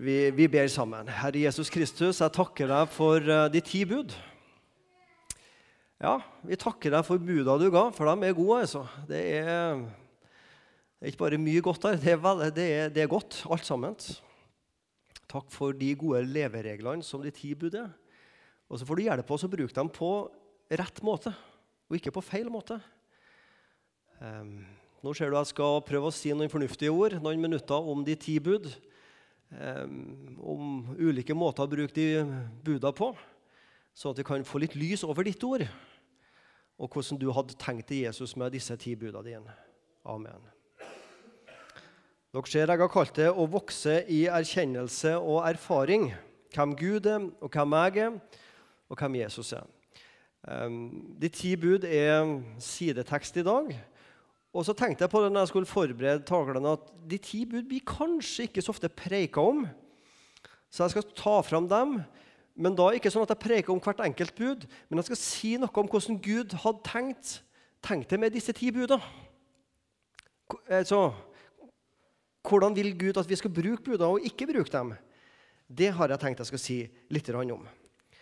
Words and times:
Vi, 0.00 0.30
vi, 0.32 0.46
ber 0.48 0.64
sammen. 0.72 1.10
Herre 1.12 1.42
Jesus 1.42 1.68
Kristus, 1.68 2.22
jeg 2.22 2.32
takker 2.32 2.70
deg 2.70 2.88
for 2.88 3.20
uh, 3.20 3.50
de 3.52 3.60
ti 3.60 3.82
bud. 3.84 4.14
Ja, 6.00 6.14
vi 6.40 6.56
takker 6.56 6.94
deg 6.94 7.04
for 7.04 7.20
buda 7.20 7.58
du 7.60 7.66
ga, 7.68 7.82
for 7.92 8.08
de 8.08 8.30
er 8.30 8.38
gode. 8.38 8.62
altså. 8.62 8.80
Det 9.10 9.20
er, 9.42 9.82
det 10.96 11.04
er 11.04 11.12
ikke 11.12 11.20
bare 11.26 11.42
mye 11.44 11.60
godt 11.66 11.84
der, 11.84 12.00
det 12.00 12.14
er, 12.14 12.22
vel, 12.24 12.40
det, 12.48 12.68
er, 12.78 12.88
det 12.96 13.04
er, 13.04 13.12
godt, 13.12 13.42
alt 13.52 13.68
sammen. 13.68 14.00
Takk 15.28 15.52
for 15.52 15.76
de 15.76 15.92
gode 16.00 16.24
levereglene 16.32 17.04
som 17.04 17.20
de 17.20 17.36
ti 17.36 17.52
bud 17.52 17.76
er. 17.76 17.92
Og 18.72 18.80
så 18.80 18.88
får 18.88 18.96
du 18.96 19.04
hjelpe 19.04 19.36
oss 19.36 19.44
å 19.44 19.52
bruke 19.52 19.76
dem 19.76 19.92
på 19.92 20.12
rett 20.80 21.04
måte, 21.04 21.34
og 21.90 22.00
ikke 22.00 22.16
på 22.16 22.24
feil 22.24 22.48
måte. 22.48 22.80
Um, 24.16 24.62
nå 25.04 25.12
ser 25.12 25.28
du 25.28 25.36
jeg 25.36 25.52
skal 25.52 25.84
prøve 25.84 26.08
å 26.08 26.20
si 26.24 26.32
noen 26.32 26.48
fornuftige 26.48 26.88
ord, 26.88 27.20
noen 27.20 27.50
minutter 27.50 27.92
om 27.92 28.00
de 28.06 28.16
ti 28.16 28.40
bud 28.40 28.72
om 29.50 30.92
ulike 30.98 31.34
måter 31.34 31.66
å 31.66 31.70
bruke 31.70 31.94
de 31.96 32.22
buda 32.64 32.92
på, 32.94 33.10
sånn 33.96 34.14
at 34.14 34.20
vi 34.22 34.26
kan 34.28 34.46
få 34.46 34.62
litt 34.62 34.76
lys 34.78 35.02
over 35.06 35.26
ditt 35.26 35.42
ord, 35.44 35.66
og 36.80 36.94
hvordan 36.94 37.18
du 37.20 37.28
hadde 37.34 37.58
tenkt 37.60 37.90
til 37.90 38.06
Jesus 38.06 38.36
med 38.38 38.54
disse 38.54 38.76
ti 38.80 38.94
buda 38.96 39.24
dine. 39.26 39.52
Amen. 40.08 40.46
Dere 42.30 42.46
ser 42.46 42.70
jeg 42.70 42.78
har 42.78 42.92
kalt 42.94 43.16
det 43.18 43.26
å 43.26 43.48
vokse 43.50 44.04
i 44.06 44.22
erkjennelse 44.30 45.16
og 45.18 45.42
erfaring. 45.48 46.12
Hvem 46.54 46.76
Gud 46.78 47.08
er, 47.10 47.26
og 47.42 47.50
hvem 47.50 47.74
jeg 47.74 48.04
er, 48.06 48.16
og 48.86 49.02
hvem 49.02 49.18
Jesus 49.18 49.50
er. 49.58 49.66
De 51.20 51.28
ti 51.34 51.56
bud 51.58 51.84
er 51.84 52.30
sidetekst 52.62 53.36
i 53.42 53.44
dag. 53.44 53.74
Og 54.50 54.66
så 54.66 54.74
tenkte 54.74 55.04
jeg 55.04 55.12
på 55.12 55.20
det 55.22 55.30
når 55.30 55.44
jeg 55.44 55.52
skulle 55.52 55.70
forberede 55.70 56.26
talene, 56.26 56.74
at 56.74 56.88
de 57.10 57.18
ti 57.22 57.44
bud 57.46 57.68
blir 57.70 57.84
kanskje 57.86 58.48
ikke 58.48 58.64
så 58.64 58.74
ofte 58.74 58.90
preika 58.90 59.44
om. 59.46 59.62
Så 60.70 60.84
jeg 60.84 60.96
skal 60.96 61.14
ta 61.18 61.36
fram 61.46 61.68
dem. 61.70 62.00
Men 62.60 62.74
da 62.76 62.90
ikke 62.92 63.12
sånn 63.12 63.24
at 63.24 63.32
jeg 63.32 63.44
preker 63.44 63.72
om 63.72 63.80
hvert 63.82 64.02
enkelt 64.04 64.34
bud, 64.36 64.66
men 64.88 65.00
jeg 65.00 65.08
skal 65.08 65.20
si 65.20 65.52
noe 65.56 65.70
om 65.80 65.88
hvordan 65.88 66.18
Gud 66.20 66.56
hadde 66.64 66.84
tenkt, 66.84 67.34
tenkt 67.80 68.10
det 68.10 68.18
med 68.20 68.34
disse 68.34 68.52
ti 68.56 68.72
buda. 68.74 68.98
Eh, 70.66 70.82
så, 70.84 71.12
hvordan 72.44 72.74
vil 72.76 72.92
Gud 72.98 73.20
at 73.22 73.30
vi 73.30 73.38
skal 73.38 73.54
bruke 73.54 73.86
buda 73.86 74.10
og 74.10 74.26
ikke 74.26 74.50
bruke 74.50 74.72
dem? 74.74 74.96
Det 75.70 75.92
har 75.94 76.10
jeg 76.10 76.20
tenkt 76.20 76.42
jeg 76.42 76.50
skal 76.50 76.62
si 76.62 76.80
litt 77.14 77.30
om. 77.30 77.68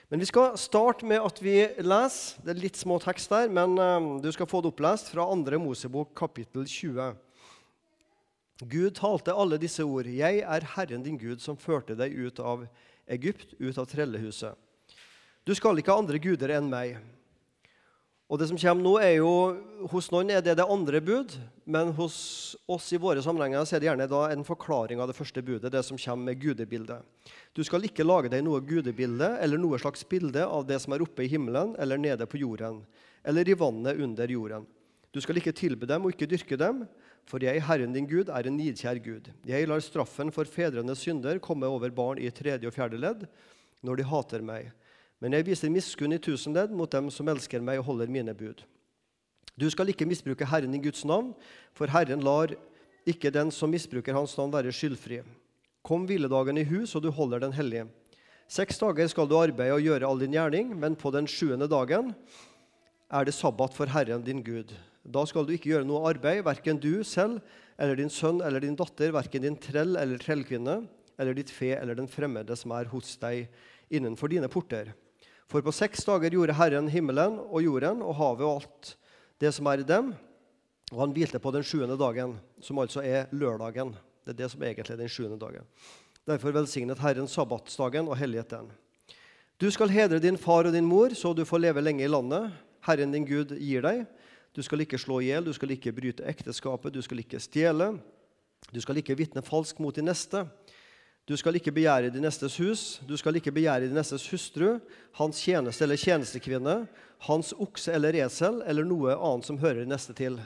Men 0.09 0.23
vi 0.23 0.27
skal 0.27 0.55
starte 0.57 1.05
med 1.05 1.21
at 1.21 1.41
vi 1.45 1.59
leser. 1.85 2.41
Det 2.41 2.55
er 2.55 2.61
litt 2.63 2.79
små 2.81 2.97
tekst 3.03 3.29
der, 3.29 3.51
men 3.53 3.75
um, 3.77 4.07
du 4.25 4.31
skal 4.33 4.49
få 4.49 4.63
det 4.65 4.71
opplest 4.73 5.11
fra 5.13 5.27
2. 5.29 5.59
Mosebok 5.61 6.15
kapittel 6.17 6.65
20. 6.65 7.11
Gud 8.73 8.97
talte 8.97 9.37
alle 9.37 9.59
disse 9.61 9.85
ord. 9.85 10.09
Jeg 10.09 10.41
er 10.41 10.69
Herren 10.73 11.05
din 11.05 11.21
Gud, 11.21 11.43
som 11.45 11.61
førte 11.61 11.93
deg 11.99 12.17
ut 12.17 12.41
av 12.41 12.65
Egypt, 13.05 13.53
ut 13.61 13.77
av 13.77 13.85
trellehuset. 13.91 14.57
Du 15.45 15.53
skal 15.57 15.77
ikke 15.77 15.93
ha 15.93 16.01
andre 16.01 16.21
guder 16.25 16.57
enn 16.57 16.73
meg. 16.73 16.97
Og 18.29 18.37
det 18.37 18.51
som 18.51 18.59
kommer 18.61 18.85
nå 18.85 18.95
er 19.01 19.15
jo, 19.23 19.33
Hos 19.89 20.11
noen 20.13 20.29
er 20.35 20.43
det 20.45 20.59
det 20.59 20.67
andre 20.69 21.01
bud, 21.01 21.33
men 21.65 21.93
hos 21.97 22.57
oss 22.69 22.91
i 22.93 22.99
våre 23.01 23.23
sammenhenger 23.25 23.63
så 23.65 23.77
er 23.77 23.81
det 23.81 23.89
gjerne 23.89 24.09
en 24.35 24.45
forklaring 24.45 25.01
av 25.01 25.09
det 25.09 25.17
første 25.17 25.41
budet, 25.41 25.71
det 25.73 25.85
som 25.87 25.97
kommer 25.97 26.33
med 26.33 26.41
gudebildet. 26.43 27.05
Du 27.55 27.63
skal 27.65 27.87
ikke 27.87 28.05
lage 28.05 28.29
deg 28.33 28.43
noe 28.45 28.61
gudebilde 28.61 29.31
eller 29.41 29.61
noe 29.61 29.79
slags 29.81 30.03
bilde 30.09 30.45
av 30.45 30.67
det 30.67 30.81
som 30.83 30.93
er 30.93 31.05
oppe 31.07 31.25
i 31.25 31.31
himmelen 31.31 31.77
eller 31.79 32.01
nede 32.01 32.27
på 32.27 32.41
jorden, 32.43 32.83
eller 33.25 33.49
i 33.49 33.57
vannet 33.57 34.03
under 34.03 34.35
jorden. 34.35 34.67
Du 35.15 35.23
skal 35.25 35.39
ikke 35.41 35.55
tilbe 35.57 35.89
dem 35.89 36.05
og 36.05 36.13
ikke 36.13 36.29
dyrke 36.29 36.59
dem, 36.61 36.83
for 37.29 37.41
jeg, 37.45 37.63
Herren 37.65 37.95
din 37.95 38.09
Gud, 38.09 38.29
er 38.29 38.49
en 38.49 38.59
nidkjær 38.59 39.01
Gud. 39.05 39.31
Jeg 39.49 39.69
lar 39.69 39.81
straffen 39.85 40.33
for 40.35 40.49
fedrenes 40.49 41.01
synder 41.05 41.41
komme 41.41 41.69
over 41.69 41.93
barn 41.95 42.21
i 42.21 42.29
tredje 42.35 42.69
og 42.69 42.77
fjerde 42.77 43.01
ledd 43.01 43.25
når 43.85 44.01
de 44.01 44.09
hater 44.11 44.45
meg. 44.45 44.73
Men 45.19 45.35
jeg 45.35 45.49
viser 45.49 45.73
miskunn 45.73 46.15
i 46.15 46.21
tusen 46.23 46.55
ledd 46.55 46.75
mot 46.75 46.91
dem 46.91 47.09
som 47.11 47.29
elsker 47.31 47.63
meg 47.65 47.81
og 47.81 47.89
holder 47.91 48.11
mine 48.13 48.35
bud. 48.39 48.63
Du 49.59 49.67
skal 49.71 49.91
ikke 49.91 50.07
misbruke 50.07 50.47
Herren 50.47 50.77
i 50.77 50.83
Guds 50.83 51.03
navn, 51.09 51.33
for 51.75 51.91
Herren 51.91 52.23
lar 52.23 52.53
ikke 53.09 53.33
den 53.35 53.51
som 53.55 53.73
misbruker 53.73 54.15
Hans 54.15 54.37
navn, 54.39 54.53
være 54.55 54.75
skyldfri. 54.75 55.25
Kom 55.83 56.05
hviledagen 56.07 56.61
i 56.61 56.67
hus, 56.69 56.95
og 56.95 57.03
du 57.03 57.11
holder 57.11 57.43
den 57.43 57.57
hellig. 57.57 57.89
Seks 58.49 58.79
dager 58.79 59.11
skal 59.11 59.27
du 59.29 59.35
arbeide 59.37 59.75
og 59.75 59.83
gjøre 59.83 60.07
all 60.07 60.23
din 60.23 60.37
gjerning, 60.37 60.71
men 60.79 60.95
på 60.97 61.11
den 61.15 61.27
sjuende 61.29 61.67
dagen 61.69 62.15
er 63.11 63.27
det 63.27 63.35
sabbat 63.35 63.75
for 63.75 63.91
Herren 63.91 64.23
din 64.23 64.45
Gud. 64.47 64.71
Da 65.09 65.25
skal 65.27 65.49
du 65.49 65.55
ikke 65.57 65.73
gjøre 65.73 65.89
noe 65.89 66.07
arbeid, 66.13 66.45
verken 66.47 66.79
du 66.79 67.03
selv 67.07 67.43
eller 67.81 67.99
din 67.99 68.13
sønn 68.13 68.43
eller 68.45 68.63
din 68.63 68.77
datter, 68.79 69.11
verken 69.17 69.45
din 69.45 69.59
trell 69.59 69.97
eller 69.99 70.21
trellkvinne 70.23 70.83
eller 71.19 71.35
ditt 71.35 71.51
fe 71.51 71.73
eller 71.75 71.99
den 71.99 72.11
fremmede 72.11 72.57
som 72.59 72.75
er 72.77 72.91
hos 72.93 73.17
deg 73.21 73.49
innenfor 73.91 74.31
dine 74.31 74.51
porter. 74.53 74.93
For 75.49 75.65
på 75.65 75.73
seks 75.73 76.05
dager 76.05 76.35
gjorde 76.35 76.57
Herren 76.59 76.91
himmelen 76.93 77.39
og 77.41 77.63
jorden 77.65 78.03
og 78.05 78.19
havet 78.19 78.45
og 78.45 78.59
alt 78.59 78.91
det 79.41 79.53
som 79.57 79.69
er 79.71 79.81
i 79.81 79.87
dem. 79.89 80.11
Og 80.93 81.01
han 81.01 81.15
hvilte 81.17 81.41
på 81.41 81.53
den 81.53 81.65
sjuende 81.65 81.97
dagen, 82.01 82.35
som 82.61 82.81
altså 82.81 83.01
er 83.05 83.33
lørdagen. 83.33 83.95
Det 84.25 84.35
er 84.35 84.43
det 84.43 84.51
som 84.53 84.63
egentlig 84.63 84.93
er 84.93 85.01
den 85.01 85.13
sjuende 85.13 85.39
dagen. 85.41 85.65
Derfor 86.29 86.53
velsignet 86.53 87.01
Herren 87.01 87.29
sabbatsdagen 87.29 88.09
og 88.09 88.19
helliget 88.21 88.53
den. 88.53 88.69
Du 89.59 89.71
skal 89.73 89.89
hedre 89.89 90.21
din 90.21 90.37
far 90.39 90.69
og 90.69 90.73
din 90.73 90.87
mor, 90.87 91.17
så 91.17 91.33
du 91.33 91.47
får 91.49 91.65
leve 91.65 91.83
lenge 91.83 92.05
i 92.05 92.11
landet. 92.13 92.53
Herren 92.85 93.13
din 93.13 93.25
Gud 93.27 93.57
gir 93.57 93.83
deg. 93.85 94.05
Du 94.53 94.61
skal 94.63 94.85
ikke 94.85 95.01
slå 95.01 95.21
i 95.23 95.31
hjel, 95.31 95.49
du 95.49 95.53
skal 95.57 95.73
ikke 95.73 95.95
bryte 95.97 96.29
ekteskapet, 96.29 96.93
du 96.93 97.01
skal 97.05 97.25
ikke 97.25 97.41
stjele. 97.41 97.95
Du 98.69 98.81
skal 98.85 99.01
ikke 99.01 99.17
vitne 99.17 99.43
falsk 99.45 99.81
mot 99.81 99.97
din 99.97 100.09
neste. 100.09 100.45
Du 101.29 101.35
skal 101.37 101.59
ikke 101.59 101.75
begjære 101.77 102.09
din 102.09 102.25
nestes 102.25 102.55
hus, 102.57 102.83
du 103.05 103.13
skal 103.21 103.37
ikke 103.37 103.53
begjære 103.53 103.85
din 103.91 103.99
nestes 103.99 104.23
hustru, 104.33 104.79
hans 105.19 105.43
tjeneste 105.45 105.85
eller 105.85 106.01
tjenestekvinne, 106.01 106.77
hans 107.27 107.51
okse 107.53 107.93
eller 107.93 108.17
esel 108.25 108.63
eller 108.65 108.87
noe 108.89 109.13
annet 109.13 109.45
som 109.45 109.59
hører 109.61 109.83
din 109.83 109.93
neste 109.93 110.17
til. 110.17 110.39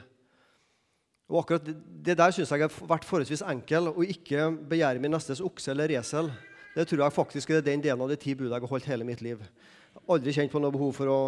Og 1.31 1.39
akkurat 1.39 1.69
Det 2.03 2.17
der 2.19 2.35
syns 2.35 2.51
jeg 2.51 2.65
har 2.65 2.75
vært 2.89 3.07
forholdsvis 3.07 3.45
enkel, 3.47 3.87
å 3.95 4.03
ikke 4.03 4.49
begjære 4.67 4.99
min 4.99 5.15
nestes 5.15 5.39
okse 5.39 5.71
eller 5.71 5.95
esel. 6.01 6.33
Det 6.75 6.87
tror 6.89 7.05
jeg 7.05 7.15
faktisk 7.15 7.49
er 7.55 7.63
den 7.63 7.81
delen 7.81 8.03
av 8.03 8.11
de 8.11 8.19
ti 8.19 8.35
budene 8.35 8.57
jeg 8.57 8.67
har 8.67 8.75
holdt 8.75 8.91
hele 8.91 9.07
mitt 9.07 9.23
liv. 9.23 9.39
Jeg 9.39 10.01
har 10.01 10.15
aldri 10.17 10.35
kjent 10.35 10.51
på 10.51 10.59
noe 10.59 10.75
behov 10.75 10.91
for 10.99 11.07
å 11.07 11.19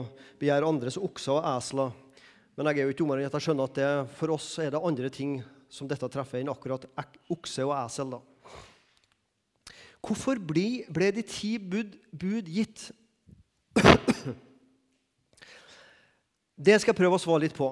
begjære 0.42 0.68
andres 0.68 1.00
okser 1.00 1.38
og 1.38 1.48
esler. 1.56 1.96
Men 2.58 2.68
jeg 2.68 2.82
er 2.82 2.90
jo 2.90 2.92
ikke 2.92 3.04
dummere 3.06 3.24
enn 3.24 3.32
at 3.32 3.40
jeg 3.40 3.48
skjønner 3.48 3.72
at 3.72 3.80
det, 3.80 3.92
for 4.20 4.36
oss 4.36 4.52
er 4.60 4.76
det 4.76 4.84
andre 4.84 5.10
ting 5.10 5.40
som 5.72 5.88
dette 5.88 6.12
treffer, 6.12 6.42
enn 6.42 6.52
akkurat 6.52 6.90
okse 7.32 7.64
og 7.64 7.78
esel. 7.80 8.18
da. 8.18 8.35
Hvorfor 10.06 10.38
ble, 10.38 10.86
de 10.86 11.24
ti 11.26 11.56
bud, 11.58 11.96
bud 12.14 12.50
gitt? 12.52 12.92
Det 16.56 16.78
skal 16.80 16.94
jeg 16.94 17.00
prøve 17.00 17.18
å 17.18 17.22
svare 17.22 17.44
litt 17.44 17.56
på. 17.58 17.72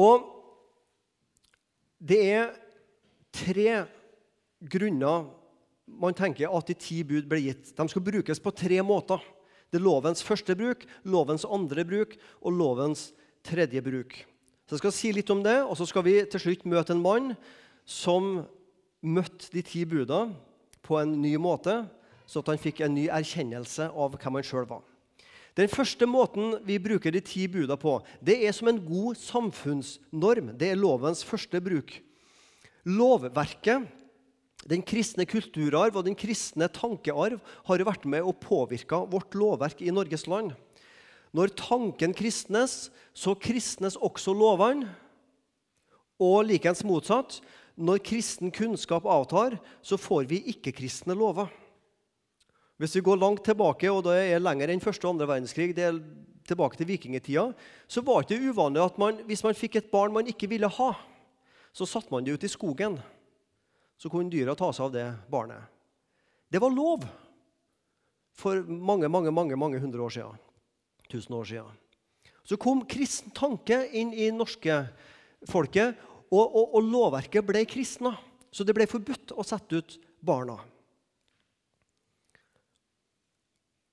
Og 0.00 0.24
det 2.00 2.20
er 2.24 2.48
tre 3.36 3.84
grunner 4.72 5.28
man 6.00 6.16
tenker 6.16 6.50
at 6.50 6.70
de 6.70 6.76
ti 6.78 7.02
bud 7.04 7.28
ble 7.28 7.42
gitt. 7.44 7.70
De 7.76 7.86
skal 7.90 8.04
brukes 8.06 8.40
på 8.42 8.54
tre 8.56 8.80
måter. 8.86 9.20
Det 9.70 9.78
er 9.78 9.86
lovens 9.86 10.24
første 10.24 10.56
bruk, 10.58 10.86
lovens 11.04 11.44
andre 11.46 11.84
bruk 11.86 12.16
og 12.40 12.56
lovens 12.56 13.10
tredje 13.46 13.82
bruk. 13.84 14.16
Så 14.66 14.78
Jeg 14.78 14.82
skal 14.82 14.94
si 14.94 15.12
litt 15.12 15.30
om 15.30 15.42
det, 15.42 15.58
og 15.66 15.76
så 15.76 15.86
skal 15.86 16.04
vi 16.06 16.20
til 16.30 16.40
slutt 16.40 16.66
møte 16.66 16.94
en 16.94 17.02
mann 17.02 17.32
som 17.84 18.46
møtte 19.02 19.50
de 19.52 19.62
ti 19.66 19.84
budene 19.88 20.34
på 20.90 20.98
en 20.98 21.14
ny 21.22 21.36
måte, 21.38 21.84
så 22.26 22.42
at 22.42 22.50
han 22.50 22.60
fikk 22.62 22.82
en 22.82 22.96
ny 22.98 23.06
erkjennelse 23.10 23.88
av 23.90 24.16
hvem 24.16 24.40
han 24.40 24.46
sjøl 24.46 24.66
var. 24.70 24.82
Den 25.58 25.70
første 25.70 26.06
måten 26.06 26.54
vi 26.66 26.78
bruker 26.82 27.12
de 27.14 27.22
ti 27.26 27.46
buda 27.50 27.76
på, 27.78 27.96
det 28.22 28.38
er 28.46 28.54
som 28.54 28.70
en 28.70 28.78
god 28.82 29.18
samfunnsnorm. 29.18 30.52
Det 30.58 30.70
er 30.70 30.78
lovens 30.78 31.24
første 31.26 31.58
bruk. 31.62 31.96
Lovverket, 32.86 33.88
den 34.70 34.84
kristne 34.84 35.26
kulturarv 35.28 35.96
og 35.96 36.06
den 36.06 36.16
kristne 36.18 36.68
tankearv 36.70 37.40
har 37.66 37.84
vært 37.88 38.06
med 38.08 38.24
og 38.24 38.38
påvirka 38.42 39.02
vårt 39.10 39.34
lovverk 39.34 39.82
i 39.82 39.92
Norges 39.94 40.26
land. 40.30 40.52
Når 41.34 41.54
tanken 41.58 42.14
kristnes, 42.16 42.90
så 43.14 43.34
kristnes 43.38 43.96
også 43.96 44.34
lovene. 44.34 44.90
Og 46.20 46.44
likens 46.50 46.82
motsatt. 46.84 47.38
Når 47.80 48.02
kristen 48.04 48.52
kunnskap 48.52 49.06
avtar, 49.08 49.56
så 49.80 49.96
får 49.96 50.26
vi 50.28 50.42
ikke-kristne 50.52 51.16
lover. 51.16 51.48
Hvis 52.80 52.96
vi 52.96 53.04
går 53.04 53.20
langt 53.20 53.44
tilbake, 53.44 53.88
og 53.92 54.04
det 54.06 54.18
er 54.34 54.42
lenger 54.42 54.72
enn 54.72 54.82
første 54.84 55.06
og 55.06 55.14
andre 55.14 55.28
verdenskrig, 55.28 55.72
det 55.76 55.86
er 55.88 56.00
tilbake 56.48 56.76
til 56.76 56.88
vikingtida, 56.88 57.46
så 57.88 58.02
var 58.04 58.24
det 58.24 58.36
ikke 58.36 58.52
uvanlig 58.52 58.82
at 58.84 59.00
man, 59.00 59.22
hvis 59.28 59.44
man 59.44 59.56
fikk 59.56 59.80
et 59.80 59.90
barn 59.92 60.12
man 60.12 60.28
ikke 60.28 60.48
ville 60.50 60.68
ha, 60.68 60.90
så 61.72 61.88
satte 61.88 62.12
man 62.12 62.24
det 62.26 62.36
ut 62.36 62.44
i 62.44 62.52
skogen. 62.52 62.98
Så 64.00 64.08
kunne 64.08 64.32
dyra 64.32 64.56
ta 64.56 64.70
seg 64.72 64.88
av 64.88 64.94
det 64.94 65.06
barnet. 65.30 65.60
Det 66.50 66.60
var 66.60 66.72
lov 66.72 67.04
for 68.40 68.64
mange 68.64 69.08
mange, 69.08 69.30
mange, 69.30 69.56
mange 69.56 69.80
hundre 69.80 70.02
år 70.02 70.14
siden. 70.16 70.40
Tusen 71.10 71.36
år 71.36 71.44
siden. 71.44 71.76
Så 72.44 72.56
kom 72.56 72.84
kristen 72.88 73.32
tanke 73.36 73.82
inn 73.92 74.12
i 74.16 74.30
norske 74.34 74.82
folket 75.46 75.98
og, 76.30 76.44
og, 76.46 76.74
og 76.78 76.86
lovverket 76.86 77.46
ble 77.46 77.64
kristna, 77.68 78.14
så 78.50 78.66
det 78.66 78.74
ble 78.76 78.86
forbudt 78.90 79.34
å 79.34 79.46
sette 79.46 79.80
ut 79.80 79.96
barna. 80.22 80.56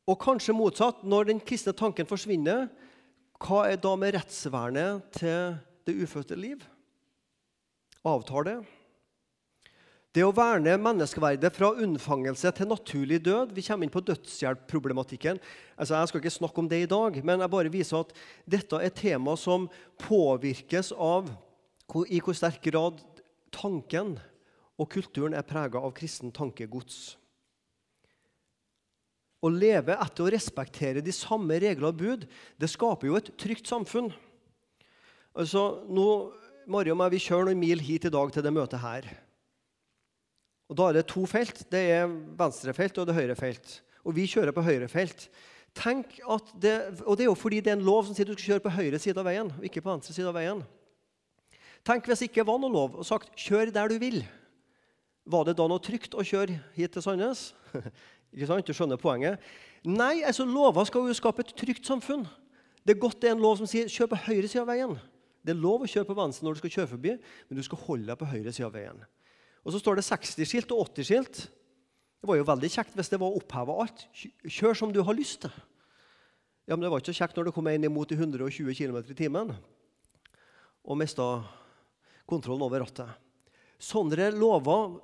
Og 0.08 0.16
kanskje 0.22 0.56
motsatt. 0.56 1.04
Når 1.04 1.32
den 1.32 1.42
kristne 1.44 1.74
tanken 1.76 2.08
forsvinner, 2.08 2.70
hva 3.44 3.66
er 3.70 3.80
da 3.82 3.92
med 4.00 4.16
rettsvernet 4.16 5.12
til 5.18 5.58
det 5.88 5.98
ufødte 6.00 6.38
liv? 6.40 6.64
Avtar 8.08 8.48
det? 8.48 8.58
Å 10.18 10.32
verne 10.34 10.72
menneskeverdet 10.82 11.52
fra 11.54 11.68
unnfangelse 11.78 12.50
til 12.58 12.70
naturlig 12.72 13.20
død 13.22 13.52
Vi 13.54 13.62
kommer 13.68 13.86
inn 13.86 13.92
på 13.94 14.02
dødshjelpproblematikken. 14.02 15.38
Altså, 15.78 15.94
jeg 15.94 16.10
skal 16.10 16.24
ikke 16.24 16.34
snakke 16.34 16.64
om 16.64 16.70
det 16.72 16.80
i 16.82 16.90
dag, 16.90 17.20
men 17.22 17.44
jeg 17.44 17.54
bare 17.54 17.74
viser 17.74 18.00
at 18.02 18.16
dette 18.50 18.80
er 18.82 18.96
tema 18.98 19.36
som 19.38 19.68
påvirkes 20.08 20.90
av 20.96 21.30
i 22.08 22.20
hvor 22.24 22.36
sterk 22.36 22.60
grad 22.68 23.00
tanken 23.56 24.18
og 24.78 24.90
kulturen 24.92 25.36
er 25.38 25.46
prega 25.48 25.80
av 25.82 25.94
kristen 25.98 26.34
tankegods. 26.36 27.16
Å 29.38 29.50
leve 29.54 29.96
etter 29.96 30.26
å 30.26 30.32
respektere 30.34 31.04
de 31.06 31.14
samme 31.14 31.60
regler 31.62 31.92
og 31.92 32.00
bud 32.00 32.26
det 32.60 32.70
skaper 32.72 33.10
jo 33.10 33.18
et 33.20 33.32
trygt 33.40 33.70
samfunn. 33.70 34.10
Altså, 35.38 35.84
nå, 35.88 36.08
Mari 36.68 36.92
og 36.92 36.98
meg, 37.00 37.14
Vi 37.14 37.24
kjører 37.30 37.52
noen 37.52 37.62
mil 37.62 37.80
hit 37.80 38.06
i 38.10 38.14
dag 38.14 38.32
til 38.34 38.44
det 38.44 38.54
møtet 38.54 38.82
her. 38.82 39.06
Og 40.68 40.76
Da 40.76 40.90
er 40.90 40.98
det 40.98 41.08
to 41.08 41.26
felt. 41.26 41.64
Det 41.72 41.80
er 41.96 42.08
venstrefelt 42.10 42.98
og 42.98 43.08
det 43.08 43.16
høyrefelt. 43.16 43.82
Og 44.04 44.16
vi 44.16 44.26
kjører 44.28 44.52
på 44.52 44.66
høyrefelt. 44.66 45.30
Tenk 45.78 46.18
at 46.28 46.50
det, 46.58 46.76
og 47.06 47.16
det 47.16 47.28
er 47.28 47.30
jo 47.30 47.38
fordi 47.38 47.62
det 47.62 47.72
er 47.72 47.78
en 47.78 47.86
lov 47.86 48.08
som 48.08 48.16
sier 48.18 48.26
du 48.26 48.34
skal 48.34 48.58
kjøre 48.58 48.66
på 48.66 48.74
høyre 48.74 49.00
side 49.00 49.22
av 49.22 49.28
veien, 49.30 49.52
og 49.54 49.64
ikke 49.64 49.84
på 49.86 49.94
venstre 49.94 50.16
side 50.16 50.28
av 50.28 50.36
veien. 50.36 50.64
Tenk 51.88 52.08
hvis 52.10 52.20
det 52.20 52.28
ikke 52.28 52.44
var 52.44 52.58
noe 52.60 52.74
lov 52.74 52.98
og 53.00 53.06
sagt 53.08 53.32
'kjør 53.40 53.72
der 53.72 53.88
du 53.88 53.96
vil'. 53.96 54.26
Var 55.26 55.44
det 55.48 55.58
da 55.58 55.68
noe 55.68 55.80
trygt 55.80 56.16
å 56.16 56.24
kjøre 56.24 56.60
hit 56.76 56.92
til 56.92 57.02
Sandnes? 57.02 57.54
ikke 58.34 58.48
sant? 58.48 58.68
Du 58.68 58.76
skjønner 58.76 59.00
poenget? 59.00 59.40
Nei, 59.88 60.24
altså 60.24 60.44
lover 60.44 60.84
skal 60.88 61.08
jo 61.08 61.16
skape 61.16 61.46
et 61.46 61.54
trygt 61.56 61.88
samfunn. 61.88 62.26
Det 62.84 62.96
er 62.96 63.00
godt 63.00 63.22
det 63.22 63.30
er 63.30 63.36
en 63.36 63.44
lov 63.44 63.56
som 63.56 63.68
sier 63.68 63.88
'kjør 63.88 64.12
på 64.12 64.20
høyre 64.28 64.48
side 64.48 64.66
av 64.66 64.68
veien'. 64.68 65.00
Det 65.46 65.56
er 65.56 65.64
lov 65.64 65.86
å 65.86 65.88
kjøre 65.88 66.10
på 66.10 66.18
venstre 66.18 66.44
når 66.44 66.58
du 66.58 66.60
skal 66.60 66.74
kjøre 66.76 66.92
forbi, 66.92 67.12
men 67.48 67.56
du 67.56 67.64
skal 67.64 67.80
holde 67.80 68.08
deg 68.08 68.20
på 68.20 68.28
høyre 68.28 68.52
side 68.52 68.68
av 68.68 68.76
veien. 68.76 69.00
Og 69.64 69.72
så 69.72 69.80
står 69.80 69.96
det 69.96 70.04
60-skilt 70.04 70.72
og 70.76 70.90
80-skilt. 70.92 71.48
Det 72.20 72.28
var 72.28 72.36
jo 72.36 72.48
veldig 72.52 72.70
kjekt 72.72 72.96
hvis 73.00 73.12
det 73.14 73.20
var 73.22 73.32
oppheva 73.32 73.78
alt. 73.80 74.08
Kjør 74.44 74.76
som 74.76 74.92
du 74.92 75.00
har 75.08 75.16
lyst 75.16 75.46
til. 75.46 75.56
Ja, 76.68 76.76
Men 76.76 76.84
det 76.84 76.92
var 76.92 77.00
ikke 77.00 77.14
så 77.16 77.24
kjekt 77.24 77.38
når 77.38 77.48
det 77.48 77.54
kom 77.56 77.68
en 77.68 77.88
imot 77.88 78.12
i 78.12 78.20
120 78.20 78.76
km 78.76 78.98
i 79.08 79.16
timen 79.16 79.56
og 80.84 80.98
mista 81.00 81.44
kontrollen 82.30 82.66
over 82.66 82.84
rattet. 82.84 83.10
Sånne 83.80 84.32
lover 84.34 84.98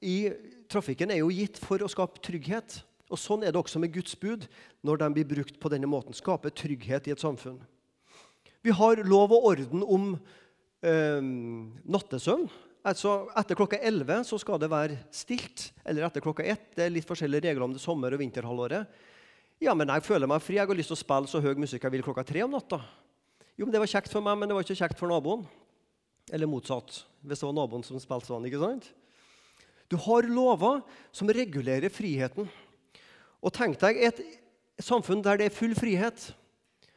i 0.00 0.30
trafikken 0.70 1.12
er 1.12 1.20
jo 1.20 1.32
gitt 1.32 1.60
for 1.62 1.82
å 1.84 1.90
skape 1.90 2.22
trygghet. 2.24 2.80
Og 3.12 3.20
Sånn 3.20 3.44
er 3.46 3.52
det 3.54 3.60
også 3.60 3.78
med 3.78 3.92
Guds 3.94 4.16
bud 4.18 4.48
når 4.86 5.02
de 5.02 5.10
blir 5.14 5.28
brukt 5.36 5.60
på 5.62 5.70
denne 5.70 5.88
måten. 5.90 6.16
Skape 6.16 6.50
trygghet 6.50 7.06
i 7.06 7.14
et 7.14 7.22
samfunn. 7.22 7.60
Vi 8.66 8.74
har 8.74 9.02
lov 9.06 9.30
og 9.36 9.44
orden 9.52 9.84
om 9.86 10.06
eh, 10.82 11.20
nattesøvn. 11.86 12.48
Altså, 12.86 13.12
Etter 13.38 13.58
klokka 13.58 13.78
11 13.82 14.24
så 14.26 14.38
skal 14.42 14.58
det 14.62 14.70
være 14.70 14.98
stilt. 15.14 15.68
Eller 15.86 16.06
etter 16.06 16.22
klokka 16.24 16.46
1. 16.46 16.72
Det 16.74 16.86
er 16.86 16.94
litt 16.94 17.06
forskjellige 17.06 17.48
regler 17.48 17.66
om 17.66 17.74
det 17.74 17.82
sommer- 17.82 18.14
og 18.14 18.22
vinterhalvåret. 18.22 18.90
Ja, 19.62 19.72
men 19.74 19.88
jeg 19.88 20.04
føler 20.06 20.28
meg 20.30 20.42
fri. 20.44 20.58
Jeg 20.58 20.68
har 20.68 20.78
lyst 20.78 20.90
til 20.92 20.98
å 20.98 21.00
spille 21.00 21.30
så 21.30 21.40
høy 21.42 21.54
musikk 21.58 21.86
jeg 21.86 21.94
vil 21.94 22.04
klokka 22.06 22.26
tre 22.26 22.42
om 22.44 22.52
natta. 22.54 22.80
Jo, 23.56 23.64
men 23.64 23.72
Det 23.72 23.80
var 23.80 23.92
kjekt 23.94 24.12
for 24.12 24.20
meg, 24.20 24.38
men 24.38 24.48
det 24.50 24.56
var 24.58 24.66
ikke 24.66 24.80
kjekt 24.82 24.98
for 24.98 25.08
naboen. 25.08 25.46
Eller 26.34 26.50
motsatt, 26.50 27.04
hvis 27.22 27.42
det 27.42 27.46
var 27.46 27.54
naboen 27.54 27.84
som 27.86 28.00
spilte 28.02 28.30
sånn. 28.30 28.46
ikke 28.48 28.62
sant? 28.62 28.88
Du 29.86 29.94
har 30.02 30.26
lover 30.26 30.80
som 31.14 31.30
regulerer 31.30 31.92
friheten. 31.92 32.48
Og 33.38 33.54
tenk 33.54 33.78
deg 33.78 34.00
et 34.08 34.22
samfunn 34.82 35.22
der 35.22 35.38
det 35.38 35.50
er 35.50 35.54
full 35.54 35.76
frihet. 35.78 36.32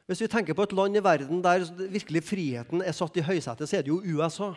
Hvis 0.09 0.23
vi 0.23 0.31
tenker 0.31 0.57
på 0.57 0.65
et 0.65 0.73
land 0.73 0.97
i 0.97 1.03
verden 1.05 1.43
der 1.45 1.67
virkelig 1.77 2.23
friheten 2.25 2.81
er 2.81 2.95
satt 2.97 3.17
i 3.21 3.25
høysetet, 3.25 3.69
så 3.69 3.77
er 3.77 3.85
det 3.85 3.93
jo 3.93 4.01
USA 4.01 4.55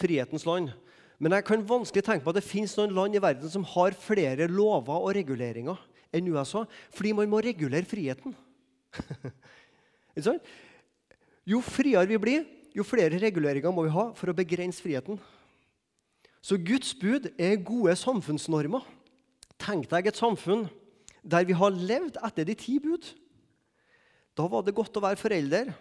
frihetens 0.00 0.46
land. 0.48 0.72
Men 1.20 1.36
jeg 1.36 1.46
kan 1.46 1.62
vanskelig 1.68 2.02
tenke 2.02 2.24
på 2.24 2.32
at 2.32 2.40
det 2.40 2.48
fins 2.48 2.74
noen 2.78 2.96
land 2.96 3.14
i 3.14 3.22
verden 3.22 3.52
som 3.52 3.66
har 3.76 3.94
flere 3.94 4.48
lover 4.50 5.04
og 5.04 5.14
reguleringer 5.14 5.78
enn 6.10 6.30
USA, 6.32 6.64
fordi 6.90 7.12
man 7.14 7.30
må 7.30 7.42
regulere 7.44 7.86
friheten. 7.86 8.34
jo 11.52 11.60
friere 11.62 12.08
vi 12.10 12.18
blir, 12.18 12.48
jo 12.76 12.86
flere 12.86 13.18
reguleringer 13.20 13.72
må 13.74 13.86
vi 13.86 13.94
ha 13.94 14.10
for 14.16 14.30
å 14.30 14.36
begrense 14.36 14.82
friheten. 14.82 15.18
Så 16.40 16.56
Guds 16.56 16.94
bud 16.96 17.28
er 17.36 17.60
gode 17.60 17.94
samfunnsnormer. 18.00 18.84
Tenk 19.60 19.90
deg 19.90 20.08
et 20.08 20.20
samfunn 20.20 20.68
der 21.20 21.44
vi 21.44 21.56
har 21.56 21.74
levd 21.74 22.16
etter 22.24 22.46
de 22.48 22.56
ti 22.56 22.78
bud. 22.80 23.04
Da 24.36 24.46
var 24.48 24.64
det 24.64 24.76
godt 24.76 24.96
å 24.96 25.04
være 25.04 25.20
forelder. 25.20 25.72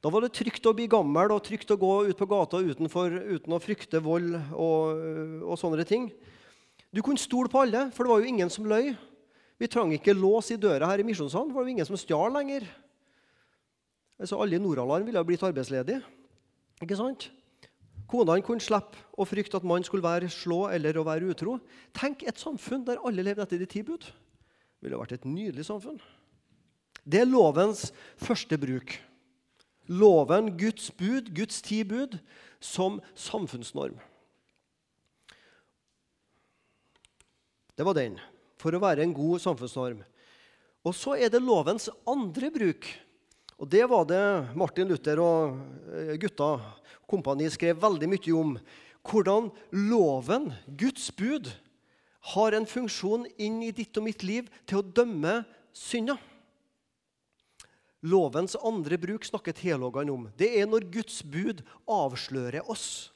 Da 0.00 0.10
var 0.10 0.24
det 0.24 0.32
trygt 0.34 0.64
å 0.66 0.72
bli 0.74 0.88
gammel 0.90 1.30
og 1.34 1.44
trygt 1.44 1.70
å 1.70 1.78
gå 1.78 1.92
ut 2.08 2.18
på 2.18 2.28
gata 2.30 2.58
utenfor, 2.64 3.12
uten 3.36 3.54
å 3.54 3.60
frykte 3.62 4.00
vold 4.02 4.32
og, 4.56 5.02
og, 5.44 5.56
sånne 5.60 5.84
ting. 5.86 6.08
Du 6.90 7.02
kunne 7.04 7.20
stole 7.20 7.52
på 7.52 7.60
alle, 7.60 7.90
for 7.94 8.06
det 8.06 8.14
var 8.14 8.22
jo 8.24 8.30
ingen 8.32 8.50
som 8.50 8.66
løy. 8.66 8.94
Vi 9.60 9.68
trang 9.68 9.92
ikke 9.92 10.16
lås 10.16 10.48
i 10.50 10.58
døra 10.58 10.88
her 10.88 11.02
i 11.02 11.06
Misjonssalen, 11.06 11.52
det 11.52 11.58
var 11.58 11.68
jo 11.68 11.74
ingen 11.74 11.86
som 11.86 12.00
stjal 12.00 12.32
lenger. 12.32 12.64
Altså, 14.16 14.40
alle 14.40 14.56
i 14.56 14.62
Nordalarm 14.62 15.04
ville 15.04 15.20
ha 15.20 15.28
blitt 15.28 15.44
arbeidsledige. 15.44 16.00
Ikke 16.80 16.98
sant? 16.98 17.28
Konene 18.10 18.42
kunne 18.42 18.64
slippe 18.64 18.98
å 19.14 19.26
frykte 19.28 19.60
at 19.60 19.66
mannen 19.66 19.86
skulle 19.86 20.06
være 20.06 20.30
slå 20.32 20.64
eller 20.74 20.96
å 20.98 21.04
være 21.06 21.30
utro. 21.30 21.58
Tenk 21.94 22.24
et 22.26 22.40
samfunn 22.40 22.82
der 22.88 23.02
alle 23.06 23.22
levde 23.22 23.44
etter 23.44 23.60
de 23.60 23.68
ti 23.70 23.84
bud. 23.86 24.08
Det 24.08 24.88
ville 24.88 24.98
vært 24.98 25.14
et 25.18 25.28
nydelig 25.28 25.68
samfunn. 25.68 26.00
Det 27.04 27.22
er 27.22 27.30
lovens 27.30 27.90
første 28.20 28.58
bruk 28.60 28.96
loven, 29.90 30.54
Guds 30.56 30.90
bud, 30.94 31.32
Guds 31.34 31.60
ti 31.66 31.82
bud, 31.84 32.18
som 32.60 33.00
samfunnsnorm. 33.18 33.98
Det 37.74 37.86
var 37.86 37.96
den, 37.96 38.18
for 38.60 38.76
å 38.76 38.82
være 38.82 39.02
en 39.02 39.16
god 39.16 39.40
samfunnsnorm. 39.42 40.02
Og 40.84 40.96
så 40.96 41.16
er 41.16 41.32
det 41.32 41.42
lovens 41.42 41.88
andre 42.08 42.50
bruk. 42.52 42.86
Og 43.60 43.68
Det 43.68 43.82
var 43.84 44.06
det 44.08 44.56
Martin 44.56 44.88
Luther 44.88 45.20
og 45.20 45.58
eh, 45.92 46.16
gutta 46.20 46.54
kompani 47.10 47.50
skrev 47.52 47.76
veldig 47.82 48.08
mye 48.08 48.36
om. 48.36 48.54
Hvordan 49.04 49.50
loven, 49.90 50.48
Guds 50.80 51.10
bud, 51.12 51.50
har 52.32 52.56
en 52.56 52.68
funksjon 52.68 53.26
inn 53.40 53.62
i 53.64 53.72
ditt 53.72 53.96
og 53.96 54.06
mitt 54.06 54.24
liv 54.24 54.48
til 54.68 54.80
å 54.80 54.84
dømme 54.84 55.42
synder. 55.76 56.20
Lovens 58.00 58.56
andre 58.64 58.96
bruk 59.00 59.26
snakket 59.28 59.60
teologene 59.60 60.12
om. 60.12 60.26
Det 60.36 60.48
er 60.56 60.68
når 60.68 60.88
Guds 60.92 61.20
bud 61.20 61.60
avslører 61.84 62.64
oss. 62.64 63.10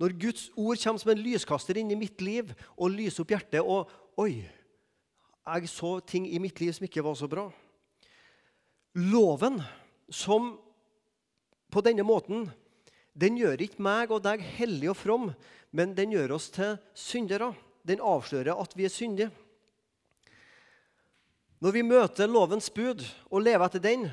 Når 0.00 0.16
Guds 0.20 0.48
ord 0.56 0.80
kommer 0.80 1.00
som 1.00 1.12
en 1.12 1.24
lyskaster 1.24 1.80
inn 1.80 1.92
i 1.92 2.00
mitt 2.00 2.20
liv 2.24 2.52
og 2.76 2.92
lyser 2.96 3.24
opp 3.24 3.36
hjertet 3.36 3.60
og 3.60 3.92
Oi, 4.16 4.46
jeg 5.44 5.68
så 5.68 5.98
ting 6.00 6.24
i 6.24 6.40
mitt 6.40 6.56
liv 6.62 6.72
som 6.72 6.86
ikke 6.88 7.04
var 7.04 7.16
så 7.20 7.28
bra. 7.28 7.50
Loven, 8.96 9.60
som 10.08 10.54
på 11.72 11.82
denne 11.84 12.04
måten 12.06 12.46
den 13.16 13.36
gjør 13.36 13.60
ikke 13.64 13.82
meg 13.84 14.12
og 14.12 14.22
deg 14.24 14.40
hellig 14.56 14.90
og 14.92 14.96
from, 14.96 15.30
men 15.76 15.94
den 15.96 16.12
gjør 16.14 16.36
oss 16.36 16.48
til 16.52 16.76
syndere. 16.96 17.50
Den 17.86 18.00
avslører 18.00 18.56
at 18.56 18.72
vi 18.76 18.86
er 18.88 18.92
syndige. 18.92 19.30
Når 21.60 21.72
vi 21.72 21.82
møter 21.86 22.28
lovens 22.28 22.68
bud 22.72 23.04
og 23.30 23.44
lever 23.44 23.64
etter 23.64 23.84
den, 23.84 24.08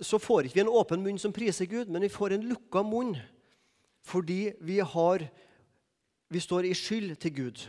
så 0.00 0.18
får 0.18 0.46
ikke 0.46 0.58
vi 0.58 0.64
en 0.64 0.72
åpen 0.80 1.02
munn 1.02 1.18
som 1.18 1.34
priser 1.34 1.66
Gud, 1.70 1.90
men 1.90 2.02
vi 2.02 2.10
får 2.10 2.34
en 2.34 2.46
lukka 2.50 2.82
munn 2.86 3.16
fordi 4.08 4.54
vi, 4.64 4.78
har, 4.80 5.20
vi 6.32 6.40
står 6.40 6.64
i 6.64 6.74
skyld 6.74 7.18
til 7.20 7.34
Gud. 7.34 7.64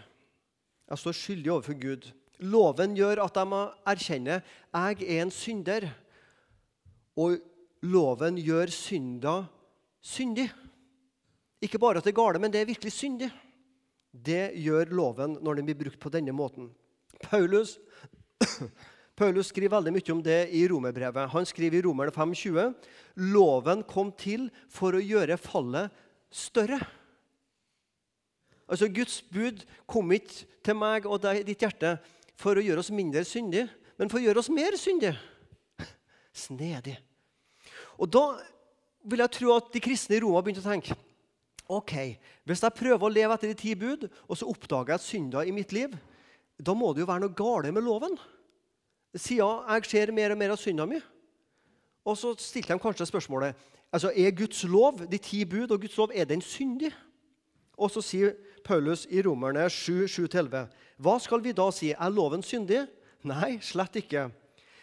Jeg 0.90 1.02
står 1.02 1.18
skyldig 1.18 1.52
overfor 1.52 1.76
Gud. 1.82 2.06
Loven 2.40 2.94
gjør 2.96 3.26
at 3.26 3.36
jeg 3.36 3.50
må 3.50 3.66
erkjenne 3.84 4.38
jeg 4.40 5.02
er 5.04 5.26
en 5.26 5.34
synder. 5.34 5.90
Og 7.20 7.40
loven 7.84 8.40
gjør 8.40 8.72
synda 8.74 9.36
syndig. 10.02 10.48
Ikke 11.60 11.80
bare 11.82 12.00
at 12.00 12.08
det 12.08 12.14
er 12.14 12.22
gale, 12.22 12.40
men 12.40 12.54
det 12.54 12.62
er 12.62 12.70
virkelig 12.70 12.94
syndig. 12.96 13.30
Det 14.10 14.54
gjør 14.58 14.94
loven 14.96 15.38
når 15.44 15.60
den 15.60 15.68
blir 15.68 15.80
brukt 15.84 16.00
på 16.02 16.12
denne 16.14 16.34
måten. 16.34 16.72
Paulus 17.28 17.78
Paulus 19.20 19.50
skriver 19.52 19.74
veldig 19.74 19.92
mye 19.92 20.14
om 20.14 20.22
det 20.24 20.38
i 20.56 20.62
romerbrevet. 20.72 21.32
Han 21.34 21.48
skriver 21.48 21.80
i 21.80 21.84
Romerne 21.84 22.14
5,20.: 22.16 22.72
Loven 23.34 23.84
kom 23.84 24.14
til 24.16 24.48
for 24.72 24.96
å 24.96 25.04
gjøre 25.04 25.36
fallet 25.38 25.92
større. 26.32 26.80
Altså, 28.70 28.88
Guds 28.88 29.20
bud 29.28 29.66
kom 29.90 30.14
ikke 30.16 30.46
til 30.64 30.78
meg 30.78 31.10
og 31.10 31.20
deg, 31.26 31.42
ditt 31.44 31.66
hjerte 31.66 31.98
for 32.40 32.56
å 32.56 32.64
gjøre 32.64 32.84
oss 32.84 32.94
mindre 32.96 33.26
syndige, 33.28 33.68
men 34.00 34.12
for 34.12 34.22
å 34.22 34.24
gjøre 34.24 34.40
oss 34.40 34.52
mer 34.54 34.78
syndige. 34.80 35.18
Snedig. 36.46 36.96
Og 38.00 38.10
Da 38.10 38.24
vil 39.04 39.22
jeg 39.24 39.32
tro 39.36 39.54
at 39.56 39.70
de 39.74 39.82
kristne 39.84 40.18
i 40.18 40.24
Roma 40.24 40.42
begynte 40.44 40.64
å 40.64 40.72
tenke 40.72 40.96
ok, 41.70 41.94
hvis 42.50 42.64
jeg 42.66 42.74
prøver 42.74 43.06
å 43.06 43.14
leve 43.14 43.36
etter 43.36 43.52
de 43.52 43.58
ti 43.58 43.76
bud, 43.78 44.08
og 44.26 44.38
så 44.38 44.48
oppdager 44.50 44.96
jeg 44.96 45.06
synder 45.06 45.46
i 45.46 45.54
mitt 45.54 45.70
liv, 45.76 45.94
da 46.58 46.74
må 46.74 46.90
det 46.94 47.04
jo 47.04 47.10
være 47.12 47.24
noe 47.28 47.36
galt 47.38 47.70
med 47.70 47.86
loven. 47.86 48.16
Siden 49.14 49.70
jeg 49.70 49.90
ser 49.90 50.12
mer 50.16 50.34
og 50.34 50.40
mer 50.42 50.56
av 50.56 50.60
synda 50.62 50.88
mi. 50.90 50.98
Og 52.10 52.18
så 52.18 52.34
stilte 52.42 52.74
de 52.74 52.82
kanskje 52.82 53.08
spørsmålet 53.10 53.68
altså 53.94 54.12
er 54.14 54.34
Guds 54.38 54.64
lov, 54.70 55.06
de 55.10 55.18
ti 55.18 55.44
bud 55.46 55.72
og 55.72 55.82
Guds 55.82 55.98
lov, 55.98 56.12
er 56.14 56.26
den 56.26 56.42
syndig. 56.42 56.92
Og 57.78 57.90
så 57.94 58.04
sier 58.06 58.36
Paulus 58.66 59.06
i 59.10 59.22
Romerne 59.26 59.70
7, 59.70 60.06
7-11.: 60.10 60.68
Hva 60.98 61.16
skal 61.22 61.42
vi 61.44 61.54
da 61.54 61.70
si? 61.72 61.94
Er 61.94 62.10
loven 62.10 62.44
syndig? 62.44 62.84
Nei, 63.24 63.58
slett 63.62 63.96
ikke. 63.96 64.30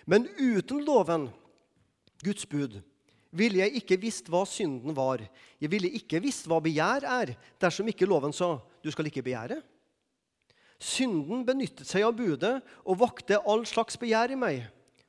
Men 0.06 0.26
uten 0.38 0.84
loven, 0.84 1.28
Guds 2.24 2.46
bud, 2.46 2.80
ville 3.34 3.62
jeg 3.62 3.80
ikke 3.80 3.98
visst 4.00 4.28
hva 4.32 4.44
synden 4.48 4.94
var. 4.96 5.22
Jeg 5.60 5.70
ville 5.72 5.90
ikke 5.98 6.20
visst 6.22 6.46
hva 6.50 6.60
begjær 6.62 7.06
er, 7.08 7.34
dersom 7.60 7.88
ikke 7.90 8.08
loven 8.08 8.34
sa 8.36 8.56
du 8.82 8.92
skal 8.92 9.08
ikke 9.10 9.24
begjære. 9.26 9.58
Synden 10.76 11.44
benyttet 11.48 11.88
seg 11.88 12.04
av 12.04 12.16
budet 12.18 12.58
og 12.84 12.98
vakte 13.00 13.40
all 13.48 13.64
slags 13.68 13.96
begjær 14.00 14.34
i 14.34 14.38
meg. 14.38 14.64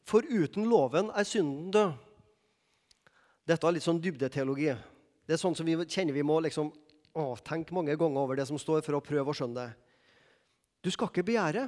For 0.08 0.24
uten 0.24 0.70
loven 0.72 1.12
er 1.12 1.28
synden 1.28 1.72
død. 1.76 1.96
Dette 3.48 3.68
er 3.68 3.76
litt 3.76 3.86
sånn 3.86 4.00
dybdeteologi. 4.04 4.72
Det 5.28 5.36
er 5.36 5.40
sånn 5.40 5.56
som 5.56 5.68
vi 5.68 5.76
kjenner 5.88 6.16
vi 6.16 6.24
må 6.24 6.40
liksom, 6.44 6.72
å, 7.16 7.36
mange 7.76 7.96
ganger 8.00 8.22
over 8.22 8.40
det 8.40 8.48
som 8.48 8.60
står, 8.60 8.82
for 8.84 8.98
å 8.98 9.04
prøve 9.04 9.32
å 9.32 9.36
skjønne 9.36 9.60
det. 9.60 9.70
Du 10.84 10.92
skal 10.92 11.12
ikke 11.12 11.26
begjære. 11.28 11.68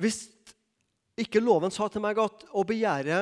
Hvis 0.00 0.24
ikke 1.20 1.42
loven 1.42 1.72
sa 1.72 1.88
til 1.92 2.02
meg 2.04 2.18
at 2.20 2.46
å 2.52 2.64
begjære 2.66 3.18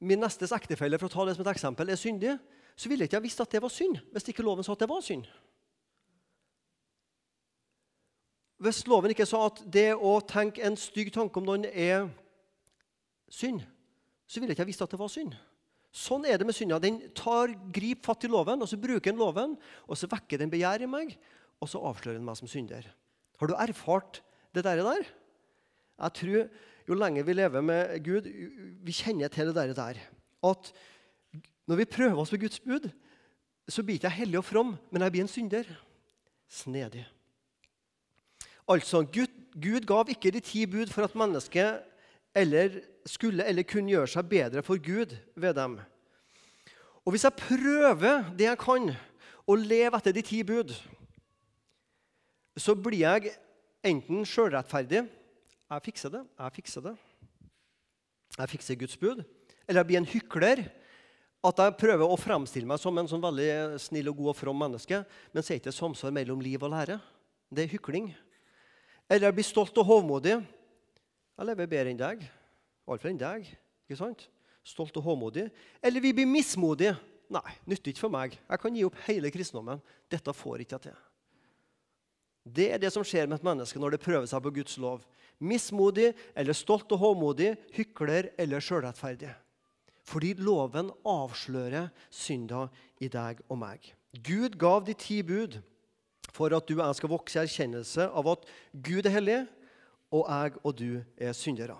min 0.00 0.20
nestes 0.20 0.52
ektefelle 0.52 0.98
for 0.98 1.08
å 1.08 1.14
ta 1.14 1.26
det 1.28 1.36
som 1.36 1.44
et 1.46 1.52
eksempel, 1.54 1.90
er 1.90 2.00
syndig, 2.00 2.36
så 2.74 2.90
ville 2.90 3.04
jeg 3.04 3.12
ikke 3.12 3.20
ha 3.20 3.24
visst 3.24 3.42
at 3.44 3.54
det 3.54 3.62
var 3.62 3.72
synd. 3.72 4.00
hvis 4.12 4.28
ikke 4.28 4.42
loven 4.42 4.64
sa 4.64 4.72
at 4.72 4.82
det 4.82 4.88
var 4.90 5.02
synd. 5.02 5.26
Hvis 8.58 8.86
loven 8.86 9.10
ikke 9.10 9.26
sa 9.26 9.46
at 9.46 9.62
det 9.66 9.92
å 9.94 10.18
tenke 10.24 10.62
en 10.64 10.76
stygg 10.78 11.12
tanke 11.14 11.38
om 11.38 11.46
noen 11.46 11.66
er 11.68 12.08
synd, 13.28 13.62
så 14.26 14.40
ville 14.40 14.52
jeg 14.52 14.56
ikke 14.56 14.64
ha 14.64 14.72
visst 14.72 14.84
at 14.84 14.94
det 14.94 15.00
var 15.00 15.12
synd. 15.12 15.34
Sånn 15.94 16.24
er 16.26 16.40
det 16.40 16.46
med 16.48 16.56
synda. 16.56 16.80
Den 16.82 16.98
tar 17.14 17.52
grip 17.74 18.06
fatt 18.06 18.24
i 18.26 18.30
loven, 18.30 18.62
og 18.64 18.70
så 18.70 18.78
bruker 18.80 19.12
den 19.12 19.20
loven, 19.20 19.54
og 19.86 19.98
så 19.98 20.08
vekker 20.10 20.40
den 20.40 20.50
begjær 20.50 20.82
i 20.82 20.90
meg, 20.90 21.12
og 21.62 21.70
så 21.70 21.82
avslører 21.86 22.18
den 22.18 22.26
meg 22.26 22.38
som 22.40 22.50
synder. 22.50 22.88
Har 23.38 23.50
du 23.50 23.54
erfart 23.54 24.22
det 24.54 24.64
der? 24.66 24.82
Jeg 24.82 26.16
tror 26.18 26.48
jo 26.88 26.96
lenger 26.98 27.24
vi 27.24 27.32
lever 27.32 27.64
med 27.64 27.96
Gud, 28.04 28.28
vi 28.84 28.92
kjenner 28.92 29.32
til 29.32 29.54
det 29.54 29.76
der. 29.76 30.00
At 30.44 30.72
når 31.66 31.80
vi 31.80 31.88
prøver 31.88 32.20
oss 32.20 32.32
ved 32.32 32.44
Guds 32.44 32.60
bud, 32.60 32.90
så 33.68 33.82
blir 33.82 33.96
ikke 33.96 34.10
jeg 34.10 34.20
hellig 34.24 34.38
og 34.38 34.44
from, 34.44 34.74
men 34.92 35.02
jeg 35.02 35.12
blir 35.12 35.24
en 35.24 35.32
synder. 35.32 35.70
Snedig. 36.48 37.06
Altså, 38.68 39.02
Gud, 39.02 39.32
Gud 39.56 39.86
gav 39.88 40.08
ikke 40.12 40.30
de 40.30 40.40
ti 40.44 40.66
bud 40.66 40.92
for 40.92 41.04
at 41.04 41.16
mennesket 41.16 41.80
eller 42.34 42.80
skulle 43.06 43.44
eller 43.44 43.62
kunne 43.68 43.92
gjøre 43.92 44.10
seg 44.10 44.28
bedre 44.28 44.62
for 44.62 44.80
Gud 44.80 45.16
ved 45.36 45.54
dem. 45.56 45.78
Og 47.04 47.12
hvis 47.12 47.24
jeg 47.24 47.36
prøver 47.38 48.30
det 48.36 48.48
jeg 48.48 48.60
kan, 48.60 48.92
å 49.44 49.56
leve 49.60 49.98
etter 50.00 50.14
de 50.16 50.22
ti 50.24 50.40
bud, 50.46 50.72
så 52.56 52.72
blir 52.74 53.02
jeg 53.02 53.34
enten 53.84 54.24
sjølrettferdig 54.28 55.04
jeg 55.74 55.86
fikser 55.90 56.12
det. 56.14 56.22
Jeg 56.38 56.56
fikser 56.58 56.84
det. 56.84 56.94
Jeg 58.34 58.50
fikser 58.50 58.78
Guds 58.78 58.96
bud. 58.98 59.22
Eller 59.68 59.80
jeg 59.80 59.88
blir 59.90 60.00
en 60.00 60.08
hykler. 60.08 60.64
At 61.44 61.60
jeg 61.60 61.76
prøver 61.76 62.08
å 62.08 62.16
fremstille 62.16 62.68
meg 62.68 62.80
som 62.80 62.96
en 62.96 63.08
sånn 63.10 63.22
veldig 63.22 63.80
snill 63.82 64.08
og 64.08 64.20
god 64.22 64.30
og 64.32 64.38
from 64.38 64.56
menneske, 64.56 65.02
men 65.04 65.44
så 65.44 65.52
er 65.52 65.58
det 65.58 65.66
ikke 65.66 65.74
samsvar 65.76 66.14
mellom 66.16 66.40
liv 66.40 66.62
og 66.64 66.72
lære. 66.72 66.96
Det 67.52 67.66
er 67.66 67.74
hykling. 67.74 68.08
Eller 69.10 69.28
jeg 69.28 69.36
blir 69.36 69.46
stolt 69.46 69.76
og 69.82 69.84
hovmodig. 69.90 70.38
Jeg 71.34 71.48
lever 71.50 71.68
bedre 71.68 71.92
enn 71.92 72.00
deg. 72.00 72.24
Iallfall 72.88 73.12
enn 73.12 73.20
deg. 73.20 73.50
Ikke 73.84 74.00
sant? 74.00 74.24
Stolt 74.64 74.96
og 74.96 75.04
hovmodig. 75.04 75.50
Eller 75.84 76.00
vi 76.00 76.14
blir 76.16 76.30
mismodige. 76.30 76.96
Nei, 77.34 77.58
nytter 77.68 77.92
ikke 77.92 78.06
for 78.06 78.14
meg. 78.14 78.38
Jeg 78.40 78.62
kan 78.62 78.76
gi 78.76 78.86
opp 78.88 78.96
hele 79.04 79.32
kristendommen. 79.34 79.82
Dette 80.12 80.32
får 80.36 80.64
ikke 80.64 80.78
jeg 80.78 80.86
til. 80.88 80.96
Det 82.44 82.68
er 82.72 82.80
det 82.80 82.92
som 82.92 83.04
skjer 83.06 83.26
med 83.26 83.40
et 83.40 83.46
menneske 83.46 83.80
når 83.80 83.96
det 83.96 84.04
prøver 84.04 84.28
seg 84.28 84.42
på 84.44 84.52
Guds 84.58 84.76
lov 84.80 85.04
mismodig 85.42 86.12
eller 86.36 86.56
stolt 86.56 86.90
og 86.94 87.00
håmodig, 87.02 87.54
hykler 87.74 88.30
eller 88.38 88.62
sjølrettferdig. 88.62 89.32
Fordi 90.04 90.34
loven 90.36 90.90
avslører 91.08 91.88
synda 92.12 92.66
i 93.00 93.08
deg 93.08 93.40
og 93.48 93.58
meg. 93.62 93.86
Gud 94.14 94.58
gav 94.60 94.84
de 94.86 94.94
ti 94.94 95.22
bud 95.26 95.58
for 96.34 96.54
at 96.54 96.68
du 96.68 96.76
og 96.76 96.84
jeg 96.86 97.00
skal 97.00 97.12
vokse 97.12 97.38
i 97.38 97.42
erkjennelse 97.44 98.08
av 98.10 98.28
at 98.34 98.46
Gud 98.72 99.06
er 99.06 99.16
hellig, 99.16 99.40
og 100.14 100.28
jeg 100.28 100.60
og 100.62 100.76
du 100.78 100.90
er 101.16 101.34
syndere. 101.34 101.76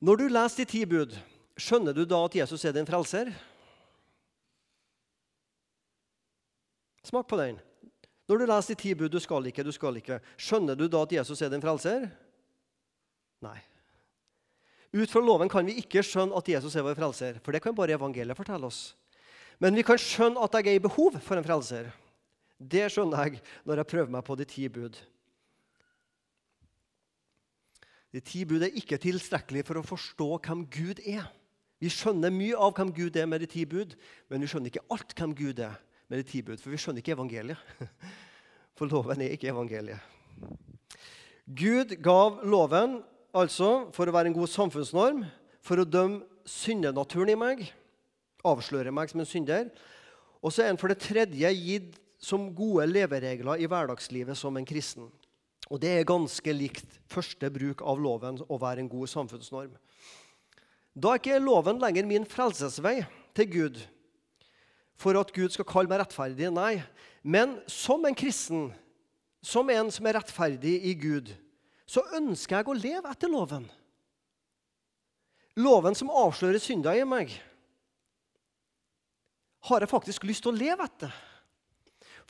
Når 0.00 0.16
du 0.16 0.26
leser 0.32 0.62
de 0.62 0.70
ti 0.70 0.84
bud, 0.88 1.12
skjønner 1.60 1.96
du 1.96 2.06
da 2.08 2.22
at 2.24 2.38
Jesus 2.38 2.64
er 2.64 2.72
din 2.76 2.88
frelser? 2.88 3.32
Smak 7.06 7.28
på 7.28 7.38
den. 7.40 7.58
Når 8.28 8.38
du 8.38 8.46
leser 8.46 8.74
de 8.74 8.82
ti 8.82 8.94
bud 8.94 9.10
'du 9.10 9.18
skal 9.18 9.46
ikke, 9.46 9.64
du 9.64 9.72
skal 9.72 9.96
ikke', 9.96 10.20
skjønner 10.38 10.76
du 10.76 10.86
da 10.86 11.02
at 11.02 11.12
Jesus 11.12 11.42
er 11.42 11.48
din 11.48 11.62
frelser? 11.62 12.10
Nei. 13.42 13.58
Ut 14.94 15.10
fra 15.10 15.20
loven 15.20 15.48
kan 15.48 15.66
vi 15.66 15.78
ikke 15.80 16.02
skjønne 16.02 16.36
at 16.36 16.48
Jesus 16.48 16.76
er 16.76 16.82
vår 16.82 16.94
frelser, 16.94 17.40
for 17.42 17.52
det 17.52 17.62
kan 17.62 17.74
bare 17.74 17.96
evangeliet 17.96 18.36
fortelle 18.36 18.66
oss. 18.66 18.94
Men 19.58 19.74
vi 19.74 19.82
kan 19.82 19.98
skjønne 19.98 20.38
at 20.38 20.54
jeg 20.54 20.66
er 20.66 20.78
i 20.78 20.82
behov 20.82 21.18
for 21.20 21.36
en 21.36 21.44
frelser. 21.44 21.90
Det 22.58 22.86
skjønner 22.92 23.24
jeg 23.24 23.42
når 23.64 23.76
jeg 23.76 23.86
prøver 23.86 24.10
meg 24.10 24.24
på 24.24 24.36
de 24.36 24.44
ti 24.44 24.68
bud. 24.68 24.96
De 28.12 28.20
ti 28.20 28.44
bud 28.44 28.62
er 28.62 28.74
ikke 28.74 28.98
tilstrekkelig 28.98 29.64
for 29.66 29.78
å 29.78 29.86
forstå 29.86 30.32
hvem 30.38 30.66
Gud 30.70 31.00
er. 31.06 31.30
Vi 31.80 31.88
skjønner 31.88 32.30
mye 32.30 32.58
av 32.58 32.74
hvem 32.76 32.90
Gud 32.92 33.16
er 33.16 33.26
med 33.26 33.40
de 33.40 33.46
ti 33.46 33.64
bud, 33.64 33.94
men 34.28 34.42
vi 34.42 34.50
skjønner 34.50 34.70
ikke 34.70 34.86
alt 34.90 35.14
hvem 35.16 35.34
Gud 35.34 35.62
er 35.64 35.78
med 36.10 36.20
de 36.20 36.26
ti 36.26 36.42
bud, 36.42 36.58
for 36.58 36.72
vi 36.72 36.80
skjønner 36.80 37.04
ikke 37.04 37.14
evangeliet. 37.14 37.60
For 38.78 38.88
loven 38.88 39.20
er 39.20 39.34
ikke 39.34 39.50
evangeliet. 39.52 40.00
Gud 41.44 41.92
gav 42.00 42.38
loven 42.48 43.00
altså 43.36 43.90
for 43.92 44.08
å 44.08 44.14
være 44.14 44.30
en 44.30 44.36
god 44.38 44.48
samfunnsnorm, 44.48 45.24
for 45.60 45.82
å 45.82 45.84
dømme 45.84 46.22
syndenaturen 46.48 47.32
i 47.34 47.36
meg, 47.36 47.64
avsløre 48.46 48.94
meg 48.94 49.10
som 49.12 49.20
en 49.20 49.28
synder. 49.28 49.68
Og 50.40 50.54
så 50.54 50.64
er 50.64 50.70
den 50.70 50.80
for 50.80 50.88
det 50.88 51.02
tredje 51.02 51.50
gitt 51.58 51.98
som 52.22 52.48
gode 52.56 52.86
leveregler 52.88 53.60
i 53.60 53.68
hverdagslivet 53.68 54.38
som 54.38 54.56
en 54.56 54.68
kristen. 54.68 55.10
Og 55.68 55.80
Det 55.82 55.92
er 55.98 56.08
ganske 56.08 56.52
likt 56.56 56.98
første 57.10 57.50
bruk 57.52 57.84
av 57.86 58.00
loven 58.00 58.40
å 58.48 58.58
være 58.58 58.82
en 58.82 58.90
god 58.90 59.12
samfunnsnorm. 59.12 59.76
Da 60.96 61.12
er 61.12 61.20
ikke 61.20 61.42
loven 61.42 61.78
lenger 61.82 62.08
min 62.08 62.26
frelsesvei 62.26 63.02
til 63.36 63.52
Gud, 63.52 63.82
for 65.00 65.16
at 65.16 65.32
Gud 65.32 65.54
skal 65.54 65.68
kalle 65.68 65.90
meg 65.90 66.02
rettferdig. 66.02 66.50
Nei. 66.52 66.82
Men 67.22 67.58
som 67.70 68.04
en 68.04 68.16
kristen, 68.16 68.68
som 69.40 69.70
en 69.72 69.92
som 69.92 70.08
er 70.08 70.18
rettferdig 70.18 70.76
i 70.90 70.94
Gud, 70.98 71.32
så 71.88 72.04
ønsker 72.16 72.60
jeg 72.60 72.68
å 72.68 72.76
leve 72.76 73.10
etter 73.10 73.32
loven. 73.32 73.64
Loven 75.58 75.96
som 75.98 76.12
avslører 76.12 76.62
synder 76.62 77.00
i 77.00 77.06
meg, 77.08 77.32
har 79.68 79.82
jeg 79.82 79.90
faktisk 79.90 80.24
lyst 80.28 80.44
til 80.44 80.54
å 80.54 80.56
leve 80.56 80.86
etter. 80.86 81.12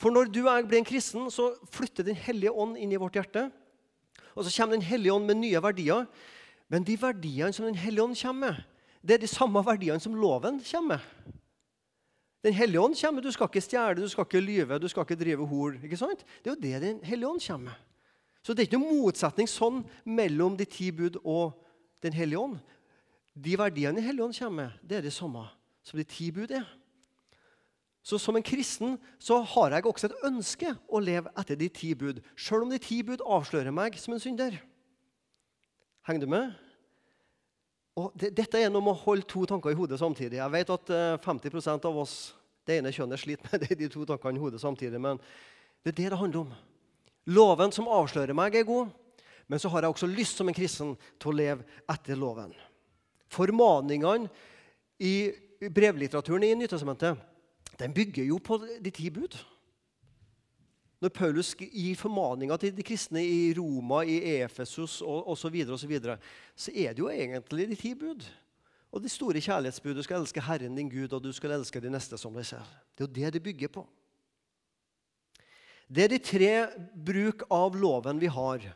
For 0.01 0.11
når 0.11 0.31
du 0.33 0.41
og 0.41 0.49
jeg 0.49 0.67
blir 0.67 0.81
en 0.81 0.87
kristen, 0.87 1.27
så 1.31 1.51
flytter 1.71 2.07
Den 2.07 2.17
hellige 2.17 2.51
ånd 2.51 2.79
inn 2.79 2.91
i 2.91 2.99
vårt 2.99 3.15
hjerte. 3.15 3.45
Og 4.33 4.43
så 4.43 4.51
kommer 4.55 4.79
Den 4.79 4.87
hellige 4.87 5.13
ånd 5.13 5.29
med 5.29 5.39
nye 5.39 5.61
verdier. 5.61 6.07
Men 6.67 6.87
de 6.87 6.97
verdiene 6.99 7.53
som 7.53 7.67
Den 7.67 7.77
hellige 7.77 8.03
ånd 8.03 8.17
kommer 8.17 8.47
med, 8.47 8.63
det 9.01 9.15
er 9.15 9.23
de 9.23 9.29
samme 9.29 9.61
verdiene 9.65 10.01
som 10.01 10.15
loven 10.17 10.59
kommer 10.65 10.97
med. 10.97 11.37
Den 12.41 12.53
hellige 12.57 12.81
ånd 12.81 12.97
kommer. 12.97 13.21
Du 13.21 13.31
skal 13.31 13.49
ikke 13.49 13.61
stjele, 13.61 14.01
du 14.01 14.09
skal 14.09 14.25
ikke 14.25 14.41
lyve, 14.41 14.79
du 14.81 14.87
skal 14.89 15.05
ikke 15.05 15.19
drive 15.19 15.47
hor. 15.47 15.77
ikke 15.83 15.97
sant? 15.97 16.25
Det 16.43 16.51
er 16.51 16.55
jo 16.55 16.61
det 16.61 16.81
Den 16.81 17.03
hellige 17.03 17.29
ånd 17.29 17.47
kommer. 17.47 17.77
Så 18.41 18.53
det 18.53 18.63
er 18.63 18.69
ikke 18.71 18.81
noen 18.81 19.03
motsetning 19.03 19.49
sånn 19.49 19.83
mellom 20.05 20.57
de 20.57 20.65
ti 20.65 20.91
bud 20.91 21.21
og 21.23 21.57
Den 22.01 22.13
hellige 22.13 22.39
ånd. 22.39 22.57
De 23.37 23.57
verdiene 23.57 23.95
Den 23.95 24.03
hellige 24.03 24.25
ånd 24.25 24.33
kommer 24.33 24.63
med, 24.63 24.71
det 24.81 24.97
er 24.97 25.01
det 25.01 25.13
samme 25.13 25.45
som 25.83 25.97
de 25.97 26.03
ti 26.03 26.31
bud 26.31 26.51
er. 26.51 26.65
Så 28.01 28.17
som 28.17 28.35
en 28.35 28.43
kristen 28.43 28.97
så 29.21 29.41
har 29.45 29.75
jeg 29.75 29.85
også 29.85 30.09
et 30.09 30.23
ønske 30.25 30.73
å 30.89 30.99
leve 30.99 31.29
etter 31.37 31.55
de 31.55 31.69
ti 31.69 31.93
bud, 31.93 32.21
sjøl 32.35 32.65
om 32.65 32.73
de 32.73 32.81
ti 32.81 33.03
bud 33.05 33.21
avslører 33.21 33.73
meg 33.73 33.97
som 34.01 34.15
en 34.15 34.23
synder. 34.23 34.57
Henger 36.07 36.25
du 36.25 36.31
med? 36.33 36.55
Og 37.99 38.13
det, 38.15 38.31
dette 38.37 38.59
er 38.59 38.71
noe 38.71 38.83
med 38.85 38.95
å 38.95 39.01
holde 39.03 39.27
to 39.27 39.43
tanker 39.49 39.73
i 39.73 39.77
hodet 39.77 39.99
samtidig. 39.99 40.39
Jeg 40.39 40.53
vet 40.53 40.69
at 40.71 40.91
50 41.25 41.57
eh, 41.59 41.73
av 41.75 41.97
oss 42.03 42.15
det 42.67 42.77
ene 42.79 42.93
kjønnet 42.93 43.19
sliter 43.19 43.51
med 43.51 43.65
de 43.81 43.89
to 43.91 44.05
tankene 44.07 44.39
i 44.39 44.43
hodet 44.43 44.61
samtidig. 44.63 45.01
Men 45.01 45.19
det 45.83 45.93
er 45.93 45.97
det 45.97 46.09
det 46.13 46.21
handler 46.21 46.45
om. 46.45 46.53
Loven 47.31 47.73
som 47.75 47.89
avslører 47.91 48.37
meg, 48.37 48.55
er 48.55 48.67
god. 48.67 48.91
Men 49.51 49.59
så 49.59 49.69
har 49.73 49.83
jeg 49.83 49.93
også 49.93 50.07
lyst 50.07 50.39
som 50.39 50.47
en 50.47 50.55
kristen 50.55 50.93
til 51.19 51.31
å 51.31 51.35
leve 51.35 51.81
etter 51.91 52.15
loven. 52.19 52.53
Formaningene 53.31 54.29
i 55.03 55.31
brevlitteraturen 55.61 56.45
i 56.47 56.55
Nytestamentet 56.55 57.19
den 57.79 57.93
bygger 57.95 58.27
jo 58.27 58.37
på 58.43 58.59
de 58.61 58.93
ti 58.93 59.09
bud. 59.13 59.35
Når 61.01 61.09
Paulus 61.09 61.55
gir 61.57 61.97
formaninger 61.97 62.59
til 62.61 62.75
de 62.77 62.83
kristne 62.85 63.23
i 63.25 63.53
Roma, 63.57 64.03
i 64.05 64.19
Efesus 64.43 64.99
osv., 65.01 65.35
så, 65.35 65.49
videre, 65.49 65.73
og 65.73 65.79
så, 65.79 65.87
videre, 65.89 66.17
så 66.55 66.71
er 66.75 66.93
det 66.93 67.01
jo 67.01 67.09
egentlig 67.09 67.69
de 67.71 67.75
ti 67.75 67.95
bud. 67.97 68.21
Og 68.91 69.01
de 69.01 69.09
store 69.09 69.41
kjærlighetsbud. 69.41 69.95
Du 69.95 70.03
skal 70.03 70.19
elske 70.21 70.43
Herren 70.45 70.75
din 70.75 70.91
Gud, 70.91 71.13
og 71.13 71.23
du 71.23 71.31
skal 71.33 71.55
elske 71.55 71.81
de 71.81 71.89
neste 71.89 72.19
som 72.19 72.35
deg 72.35 72.45
selv. 72.45 72.69
Det 72.93 73.05
er 73.05 73.07
jo 73.07 73.15
det 73.15 73.33
det 73.33 73.43
bygger 73.43 73.71
på. 73.73 73.85
Det 75.89 76.03
er 76.03 76.13
de 76.13 76.21
tre 76.23 76.51
bruk 77.05 77.47
av 77.51 77.75
loven 77.75 78.21
vi 78.21 78.29
har. 78.31 78.69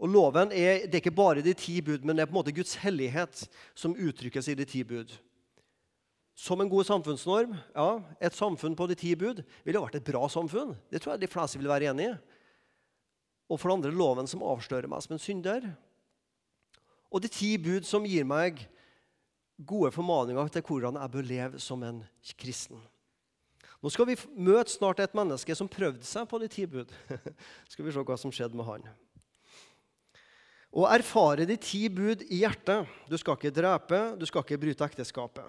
Og 0.00 0.08
loven 0.08 0.52
er, 0.52 0.86
Det 0.86 0.94
er 0.94 1.02
ikke 1.02 1.14
bare 1.14 1.42
de 1.42 1.54
ti 1.54 1.80
bud, 1.80 2.04
men 2.04 2.16
det 2.16 2.22
er 2.22 2.26
på 2.26 2.36
en 2.36 2.40
måte 2.42 2.54
Guds 2.54 2.74
hellighet 2.74 3.48
som 3.74 3.96
uttrykkes 3.96 4.48
i 4.48 4.54
de 4.54 4.64
ti 4.64 4.84
bud. 4.84 5.16
Som 6.40 6.62
en 6.62 6.70
god 6.72 6.86
samfunnsnorm 6.88 7.52
ja, 7.74 7.88
Et 8.20 8.36
samfunn 8.36 8.76
på 8.76 8.86
de 8.88 8.96
ti 8.96 9.12
bud 9.18 9.42
ville 9.66 9.82
vært 9.82 9.98
et 9.98 10.06
bra 10.06 10.24
samfunn. 10.32 10.72
Det 10.88 11.02
tror 11.02 11.14
jeg 11.14 11.26
de 11.26 11.32
fleste 11.32 11.60
vil 11.60 11.68
være 11.68 11.90
enig 11.92 12.08
i. 12.08 12.14
Og 13.50 13.58
for 13.58 13.68
det 13.68 13.76
andre 13.80 13.92
loven 13.92 14.30
som 14.30 14.44
avslører 14.46 14.88
meg 14.88 15.02
som 15.04 15.16
en 15.16 15.22
synder. 15.22 15.66
Og 17.10 17.20
de 17.20 17.28
ti 17.32 17.56
bud 17.60 17.84
som 17.84 18.06
gir 18.08 18.24
meg 18.24 18.62
gode 19.58 19.90
formaninger 19.92 20.48
til 20.54 20.64
hvordan 20.64 20.96
jeg 21.02 21.12
bør 21.12 21.28
leve 21.28 21.60
som 21.60 21.82
en 21.84 22.00
kristen. 22.40 22.80
Nå 23.80 23.92
skal 23.92 24.08
vi 24.08 24.16
møte 24.36 24.72
snart 24.72 25.00
et 25.02 25.16
menneske 25.16 25.54
som 25.56 25.68
prøvde 25.68 26.06
seg 26.08 26.28
på 26.30 26.40
de 26.40 26.48
ti 26.52 26.64
bud. 26.68 26.88
skal 27.72 27.84
vi 27.84 27.92
se 27.92 28.04
hva 28.04 28.16
som 28.20 28.32
skjedde 28.32 28.56
med 28.56 28.68
han. 28.68 28.86
Å 30.70 30.86
erfare 30.94 31.44
de 31.48 31.56
ti 31.60 31.88
bud 31.92 32.22
i 32.30 32.44
hjertet. 32.44 32.88
Du 33.10 33.18
skal 33.18 33.36
ikke 33.36 33.52
drepe, 33.52 34.06
du 34.16 34.24
skal 34.28 34.46
ikke 34.46 34.60
bryte 34.62 34.86
ekteskapet. 34.86 35.48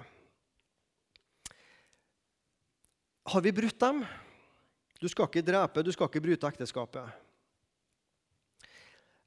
Har 3.29 3.41
vi 3.41 3.53
brutt 3.53 3.79
dem? 3.79 4.01
Du 5.01 5.07
skal 5.09 5.27
ikke 5.29 5.45
drepe, 5.45 5.83
du 5.83 5.91
skal 5.93 6.09
ikke 6.09 6.21
bryte 6.23 6.49
ekteskapet. 6.49 7.09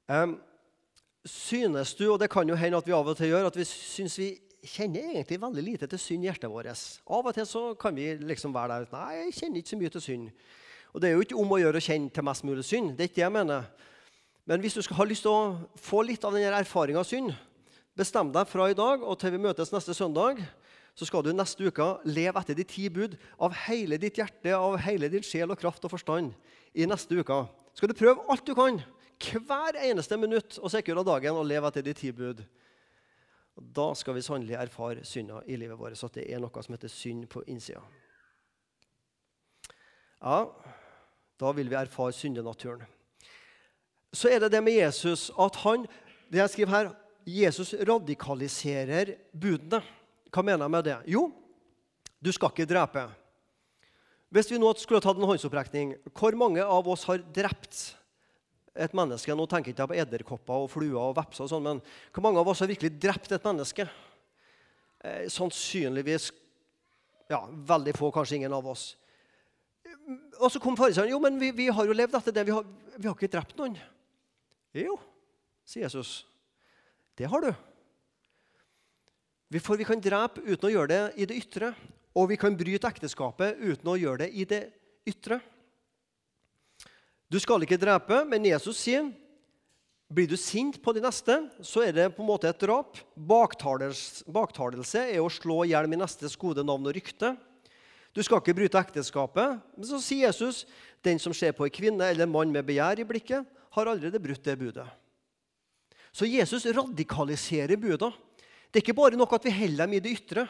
Um, 0.07 0.37
synes 1.25 1.95
du, 1.97 2.05
og 2.11 2.19
det 2.21 2.29
kan 2.31 2.47
jo 2.47 2.57
hende 2.59 2.77
at 2.77 2.87
vi 2.87 2.93
av 2.95 3.07
og 3.07 3.17
til 3.17 3.31
gjør, 3.31 3.47
at 3.49 3.57
vi 3.57 3.65
syns 3.67 4.17
vi 4.19 4.29
kjenner 4.65 5.13
egentlig 5.13 5.39
veldig 5.41 5.63
lite 5.63 5.89
til 5.89 6.01
synd 6.01 6.25
i 6.25 6.29
hjertet 6.29 6.51
vårt. 6.51 6.69
Av 7.07 7.25
og 7.25 7.33
til 7.35 7.47
så 7.49 7.63
kan 7.79 7.95
vi 7.97 8.11
liksom 8.21 8.53
være 8.53 8.81
der 8.81 8.93
Nei, 8.93 9.09
jeg 9.23 9.35
kjenner 9.39 9.61
ikke 9.61 9.73
så 9.73 9.79
mye 9.81 9.93
til 9.95 10.05
synd. 10.05 10.29
Og 10.93 11.01
Det 11.01 11.09
er 11.09 11.17
jo 11.17 11.25
ikke 11.25 11.39
om 11.41 11.51
å 11.51 11.59
gjøre 11.59 11.81
å 11.81 11.83
kjenne 11.83 12.13
til 12.13 12.23
mest 12.23 12.45
mulig 12.47 12.63
synd. 12.63 12.93
Det 12.95 13.03
er 13.03 13.09
ikke 13.09 13.19
det 13.19 13.25
jeg 13.25 13.35
mener. 13.35 13.65
Men 14.45 14.61
hvis 14.61 14.77
du 14.77 14.81
skal 14.85 14.99
ha 15.01 15.07
lyst 15.09 15.25
til 15.25 15.33
å 15.33 15.79
få 15.81 16.03
litt 16.05 16.23
av 16.23 16.35
denne 16.35 16.53
erfaringa 16.55 17.01
av 17.01 17.09
synd, 17.09 17.33
bestem 17.97 18.31
deg 18.31 18.47
fra 18.47 18.69
i 18.69 18.77
dag 18.77 19.03
og 19.03 19.17
til 19.19 19.33
vi 19.33 19.41
møtes 19.41 19.73
neste 19.73 19.95
søndag, 19.97 20.39
så 20.95 21.07
skal 21.07 21.25
du 21.25 21.33
neste 21.35 21.67
uke 21.67 21.85
leve 22.07 22.39
etter 22.39 22.57
de 22.57 22.65
ti 22.67 22.87
bud 22.89 23.17
av 23.43 23.55
hele 23.65 23.99
ditt 23.99 24.19
hjerte, 24.19 24.53
av 24.55 24.77
hele 24.85 25.09
din 25.11 25.25
sjel 25.25 25.51
og 25.51 25.59
kraft 25.59 25.83
og 25.85 25.91
forstand. 25.91 26.33
i 26.75 26.85
neste 26.85 27.15
uke. 27.15 27.47
Skal 27.73 27.87
du 27.87 27.95
prøve 27.95 28.23
alt 28.27 28.45
du 28.45 28.53
kan, 28.55 28.81
hver 29.47 29.77
eneste 29.79 30.17
minutt 30.17 30.57
og 30.59 30.71
sekund 30.71 30.99
av 30.99 31.05
dagen, 31.05 31.35
og 31.35 31.45
leve 31.47 31.67
etter 31.67 31.81
de 31.81 31.93
ti 31.93 32.11
bud. 32.11 32.41
Da 33.55 33.93
skal 33.95 34.15
vi 34.17 34.21
sannelig 34.21 34.57
erfare 34.59 35.05
synda 35.07 35.39
i 35.47 35.55
livet 35.55 35.79
vårt, 35.79 35.95
så 35.95 36.07
at 36.07 36.17
det 36.19 36.27
er 36.27 36.43
noe 36.43 36.63
som 36.63 36.75
heter 36.75 36.91
synd 36.91 37.29
på 37.31 37.45
innsida. 37.47 37.79
Ja, 40.19 40.51
da 41.39 41.51
vil 41.55 41.71
vi 41.71 41.79
erfare 41.79 42.11
syndenaturen 42.11 42.83
så 44.15 44.31
er 44.31 44.39
det 44.43 44.53
det 44.55 44.63
med 44.63 44.77
Jesus 44.79 45.27
at 45.39 45.59
han 45.65 45.85
det 46.31 46.41
jeg 46.41 46.53
skriver 46.53 46.73
her, 46.73 46.87
Jesus 47.25 47.73
radikaliserer 47.87 49.15
budene. 49.33 49.81
Hva 50.35 50.43
mener 50.43 50.65
jeg 50.65 50.73
med 50.73 50.83
det? 50.83 50.95
Jo, 51.07 51.29
du 52.19 52.31
skal 52.35 52.51
ikke 52.51 52.67
drepe. 52.67 53.05
Hvis 54.35 54.49
vi 54.51 54.57
nå 54.59 54.73
skulle 54.75 54.99
tatt 55.03 55.15
en 55.15 55.27
håndsopprekning, 55.29 55.93
hvor 56.11 56.35
mange 56.35 56.63
av 56.63 56.87
oss 56.91 57.05
har 57.07 57.21
drept 57.23 57.93
et 58.75 58.95
menneske? 58.97 59.31
Nå 59.31 59.45
tenker 59.47 59.71
jeg 59.71 59.77
ikke 59.77 59.87
på 59.93 59.99
edderkopper 60.01 60.65
og 60.65 60.73
fluer 60.73 60.97
og 60.99 61.13
vepser, 61.15 61.45
og 61.45 61.53
sånn, 61.53 61.63
men 61.63 61.79
hvor 62.11 62.25
mange 62.25 62.41
av 62.41 62.51
oss 62.51 62.59
har 62.65 62.67
virkelig 62.67 62.97
drept 62.99 63.31
et 63.31 63.47
menneske? 63.47 63.85
Eh, 65.05 65.29
sannsynligvis 65.31 66.33
ja, 67.31 67.39
veldig 67.47 67.93
få, 67.95 68.09
kanskje 68.11 68.41
ingen 68.41 68.57
av 68.57 68.67
oss. 68.73 68.89
Og 70.41 70.51
så 70.51 70.59
kom 70.59 70.75
fariseren. 70.75 71.13
Jo, 71.13 71.21
men 71.23 71.39
vi, 71.39 71.53
vi, 71.55 71.69
har 71.71 71.87
jo 71.87 71.95
levd 71.95 72.19
etter 72.19 72.35
det. 72.35 72.43
Vi 72.49 72.57
har, 72.57 72.67
vi 72.97 73.07
har 73.07 73.15
ikke 73.15 73.31
drept 73.31 73.55
noen. 73.61 73.79
Jo, 74.75 74.99
sier 75.63 75.87
Jesus. 75.87 76.25
Det 77.15 77.31
har 77.31 77.47
du. 77.47 77.53
For 79.63 79.79
vi 79.79 79.87
kan 79.87 80.01
drepe 80.01 80.41
uten 80.43 80.67
å 80.69 80.73
gjøre 80.73 80.91
det 80.91 81.03
i 81.21 81.27
det 81.29 81.37
ytre, 81.39 81.73
og 82.15 82.29
vi 82.31 82.37
kan 82.39 82.55
bryte 82.57 82.89
ekteskapet 82.89 83.59
uten 83.59 83.91
å 83.91 83.99
gjøre 83.99 84.25
det 84.25 84.31
i 84.33 84.47
det 84.47 84.63
ytre. 85.07 85.39
Du 87.31 87.37
skal 87.41 87.63
ikke 87.65 87.79
drepe, 87.79 88.23
men 88.27 88.45
Jesus 88.47 88.79
sier 88.79 89.07
blir 90.11 90.29
du 90.29 90.37
sint 90.37 90.77
på 90.83 90.93
de 90.93 91.01
neste, 91.01 91.33
så 91.65 91.81
er 91.81 91.95
det 91.95 92.11
på 92.13 92.21
en 92.21 92.29
måte 92.29 92.47
et 92.47 92.61
drap. 92.61 92.99
Baktalelse 93.17 95.01
er 95.01 95.17
å 95.19 95.31
slå 95.33 95.63
i 95.63 95.71
hjel 95.73 95.89
min 95.89 96.03
nestes 96.03 96.37
gode 96.37 96.63
navn 96.63 96.85
og 96.85 96.93
rykte. 96.95 97.33
Du 98.15 98.21
skal 98.23 98.39
ikke 98.39 98.55
bryte 98.55 98.79
ekteskapet. 98.79 99.57
Men 99.75 99.87
så 99.89 99.99
sier 99.99 100.29
Jesus 100.29 100.63
den 101.03 101.19
som 101.19 101.33
ser 101.35 101.55
på 101.57 101.65
en 101.65 101.73
kvinne 101.73 102.05
eller 102.05 102.27
en 102.27 102.31
mann 102.31 102.53
med 102.53 102.67
begjær 102.67 103.01
i 103.01 103.07
blikket, 103.07 103.43
har 103.75 103.89
allerede 103.91 104.21
brutt 104.23 104.45
det 104.45 104.55
budet. 104.55 104.85
Så 106.15 106.29
Jesus 106.29 106.63
radikaliserer 106.69 107.75
buda. 107.75 108.13
Det 108.75 108.81
er 108.81 108.89
ikke 108.89 108.97
bare 108.97 109.15
nok 109.15 109.31
at 109.37 109.45
vi 109.47 109.53
holder 109.55 109.85
dem 109.85 109.93
i 109.95 109.99
det 110.03 110.11
ytre. 110.17 110.43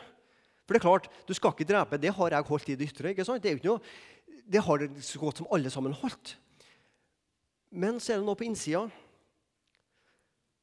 For 0.66 0.74
det 0.74 0.80
er 0.80 0.82
klart, 0.88 1.10
Du 1.28 1.34
skal 1.38 1.52
ikke 1.54 1.68
drepe. 1.70 1.98
Det 2.02 2.10
har 2.10 2.30
jeg 2.34 2.44
holdt 2.44 2.70
i 2.70 2.76
det 2.76 2.88
ytre. 2.90 3.10
ikke 3.10 3.24
sant? 3.24 3.44
Det, 3.44 3.52
er 3.52 3.54
jo 3.54 3.58
ikke 3.60 3.68
noe, 3.68 3.82
det 4.50 4.62
har 4.66 4.88
så 4.98 5.20
godt 5.20 5.38
som 5.38 5.48
alle 5.54 5.70
sammen 5.70 5.94
holdt. 5.94 6.38
Men 7.70 8.00
så 8.00 8.14
er 8.14 8.18
det 8.18 8.26
noe 8.26 8.36
på 8.36 8.48
innsida. 8.48 8.88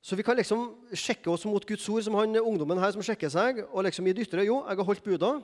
Så 0.02 0.16
vi 0.18 0.24
kan 0.26 0.34
liksom 0.34 0.74
sjekke 0.90 1.30
oss 1.30 1.44
mot 1.46 1.62
Guds 1.62 1.86
ord, 1.88 2.02
som 2.02 2.16
han 2.18 2.34
ungdommen 2.40 2.80
her 2.82 2.90
som 2.90 3.02
sjekker 3.06 3.30
seg. 3.30 3.62
og 3.70 3.84
liksom 3.84 4.08
i 4.08 4.12
det 4.12 4.26
ytre, 4.26 4.42
Jo, 4.44 4.64
jeg 4.66 4.76
har 4.76 4.84
holdt 4.84 5.04
buda. 5.04 5.40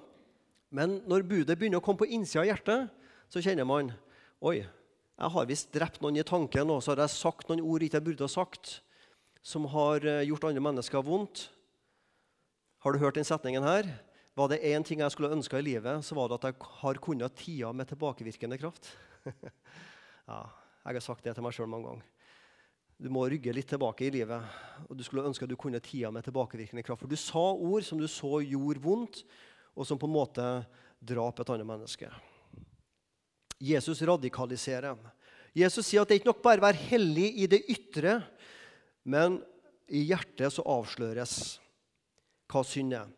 Men 0.71 1.01
når 1.07 1.23
budet 1.23 1.57
begynner 1.57 1.79
å 1.79 1.85
komme 1.85 2.03
på 2.03 2.11
innsida 2.11 2.43
av 2.43 2.51
hjertet, 2.51 2.91
så 3.31 3.39
kjenner 3.39 3.65
man 3.65 3.93
Oi, 4.43 4.67
jeg 5.19 5.31
har 5.31 5.47
visst 5.47 5.71
drept 5.71 6.03
noen 6.03 6.19
i 6.19 6.27
tanken, 6.27 6.71
og 6.71 6.83
så 6.83 6.97
har 6.97 7.07
jeg 7.07 7.15
sagt 7.15 7.49
noen 7.49 7.63
ord 7.63 7.83
ikke 7.83 7.99
jeg 7.99 8.05
burde 8.11 8.27
ha 8.27 8.29
sagt, 8.29 8.83
som 9.43 9.71
har 9.71 10.03
eh, 10.03 10.27
gjort 10.27 10.51
andre 10.51 10.63
mennesker 10.67 11.07
vondt. 11.07 11.47
Har 12.89 12.95
du 12.97 13.03
hørt 13.03 13.19
den 13.19 13.27
setningen 13.29 13.67
her? 13.69 13.85
Var 14.33 14.49
det 14.49 14.65
én 14.65 14.81
ting 14.81 15.03
jeg 15.03 15.13
skulle 15.13 15.35
ønska 15.35 15.59
i 15.61 15.65
livet, 15.67 16.01
så 16.01 16.15
var 16.17 16.31
det 16.31 16.39
at 16.39 16.45
jeg 16.49 16.69
har 16.81 17.01
kunnet 17.05 17.35
tida 17.37 17.69
med 17.77 17.85
tilbakevirkende 17.91 18.57
kraft. 18.57 18.89
ja, 20.31 20.39
jeg 20.87 20.97
har 20.97 21.05
sagt 21.05 21.27
det 21.27 21.35
til 21.37 21.45
meg 21.45 21.53
sjøl 21.53 21.69
mange 21.69 21.85
ganger. 21.85 22.07
Du 22.97 23.11
må 23.13 23.27
rygge 23.29 23.53
litt 23.53 23.69
tilbake 23.69 24.07
i 24.07 24.11
livet. 24.15 24.41
og 24.89 24.97
Du 24.97 25.05
skulle 25.05 25.27
ønske 25.29 25.45
at 25.45 25.53
du 25.53 25.59
kunne 25.61 25.83
tida 25.85 26.09
med 26.09 26.25
tilbakevirkende 26.25 26.87
kraft. 26.89 27.05
For 27.05 27.13
du 27.13 27.21
sa 27.21 27.45
ord 27.53 27.85
som 27.85 28.01
du 28.01 28.09
så 28.09 28.41
gjorde 28.41 28.85
vondt, 28.89 29.21
og 29.77 29.85
som 29.85 30.01
på 30.01 30.09
en 30.09 30.17
måte 30.17 30.49
drap 30.97 31.45
et 31.45 31.55
annet 31.59 31.69
menneske. 31.69 32.09
Jesus 33.61 34.01
radikaliserer. 34.01 34.97
Jesus 35.53 35.93
sier 35.93 36.01
at 36.01 36.09
det 36.09 36.17
er 36.17 36.25
ikke 36.25 36.33
nok 36.33 36.45
bare 36.49 36.65
å 36.65 36.71
være 36.71 36.87
hellig 36.89 37.35
i 37.37 37.53
det 37.53 37.67
ytre, 37.69 38.23
men 39.05 39.43
i 39.93 40.09
hjertet 40.09 40.57
så 40.57 40.65
avsløres 40.65 41.59
hva 42.49 42.65
synd 42.67 42.97
er. 42.97 43.09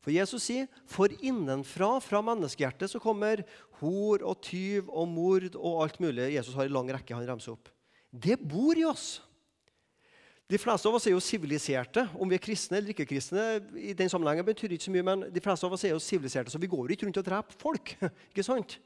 For 0.00 0.12
Jesus 0.14 0.46
sier 0.48 0.68
for 0.88 1.12
innenfra, 1.20 1.98
fra 2.00 2.22
menneskehjertet, 2.24 2.88
så 2.88 3.00
kommer 3.02 3.42
hor 3.82 4.22
og 4.24 4.38
tyv 4.44 4.88
og 4.88 5.08
mord 5.10 5.50
og 5.58 5.82
alt 5.84 5.98
mulig. 6.00 6.30
Jesus 6.34 6.56
har 6.56 6.68
en 6.68 6.78
lang 6.78 6.88
rekke 6.96 7.16
han 7.16 7.28
remser 7.28 7.52
opp. 7.52 7.68
Det 8.10 8.38
bor 8.40 8.78
i 8.78 8.86
oss. 8.88 9.20
De 10.50 10.58
fleste 10.58 10.88
av 10.88 10.96
oss 10.96 11.04
er 11.06 11.14
jo 11.14 11.22
siviliserte. 11.22 12.02
Om 12.18 12.32
vi 12.32 12.38
er 12.38 12.42
kristne 12.42 12.80
eller 12.80 12.94
ikke 12.94 13.06
kristne, 13.06 13.44
i 13.78 13.92
den 13.94 14.10
sammenhengen 14.10 14.48
betyr 14.48 14.72
ikke 14.74 14.88
så 14.88 14.94
mye, 14.96 15.06
men 15.06 15.28
de 15.30 15.42
fleste 15.44 15.68
av 15.68 15.76
oss 15.76 15.84
er 15.86 15.92
jo 15.92 16.02
siviliserte, 16.02 16.50
så 16.50 16.58
vi 16.58 16.70
går 16.72 16.96
ikke 16.96 17.06
rundt 17.06 17.20
og 17.20 17.28
dreper 17.28 17.60
folk. 17.60 17.94
ikke 18.32 18.46
sant? 18.46 18.80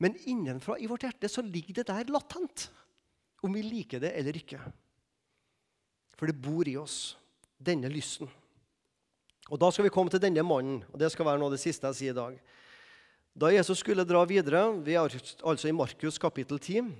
Men 0.00 0.16
innenfra 0.30 0.78
i 0.80 0.88
vårt 0.88 1.04
hjerte 1.04 1.28
så 1.32 1.44
ligger 1.44 1.80
det 1.80 1.88
der 1.90 2.14
latent, 2.14 2.70
om 3.44 3.52
vi 3.52 3.66
liker 3.66 4.00
det 4.00 4.14
eller 4.16 4.38
ikke. 4.38 4.62
For 6.16 6.30
det 6.30 6.38
bor 6.40 6.68
i 6.68 6.78
oss, 6.80 7.16
denne 7.60 7.90
lysten. 7.92 8.30
Og 9.50 9.58
Da 9.60 9.70
skal 9.70 9.86
vi 9.86 9.94
komme 9.94 10.10
til 10.10 10.22
denne 10.22 10.42
mannen, 10.42 10.82
og 10.92 10.98
det 10.98 11.12
skal 11.12 11.26
være 11.26 11.38
noe 11.38 11.50
av 11.50 11.56
det 11.56 11.62
siste 11.62 11.86
jeg 11.92 11.98
sier 11.98 12.14
i 12.14 12.18
dag. 12.18 12.38
Da 13.36 13.50
Jesus 13.52 13.78
skulle 13.78 14.06
dra 14.08 14.24
videre, 14.26 14.62
vi 14.82 14.96
er 14.96 15.06
altså 15.44 15.68
i 15.68 15.76
Markus 15.76 16.18
kapittel 16.18 16.58
10, 16.58 16.94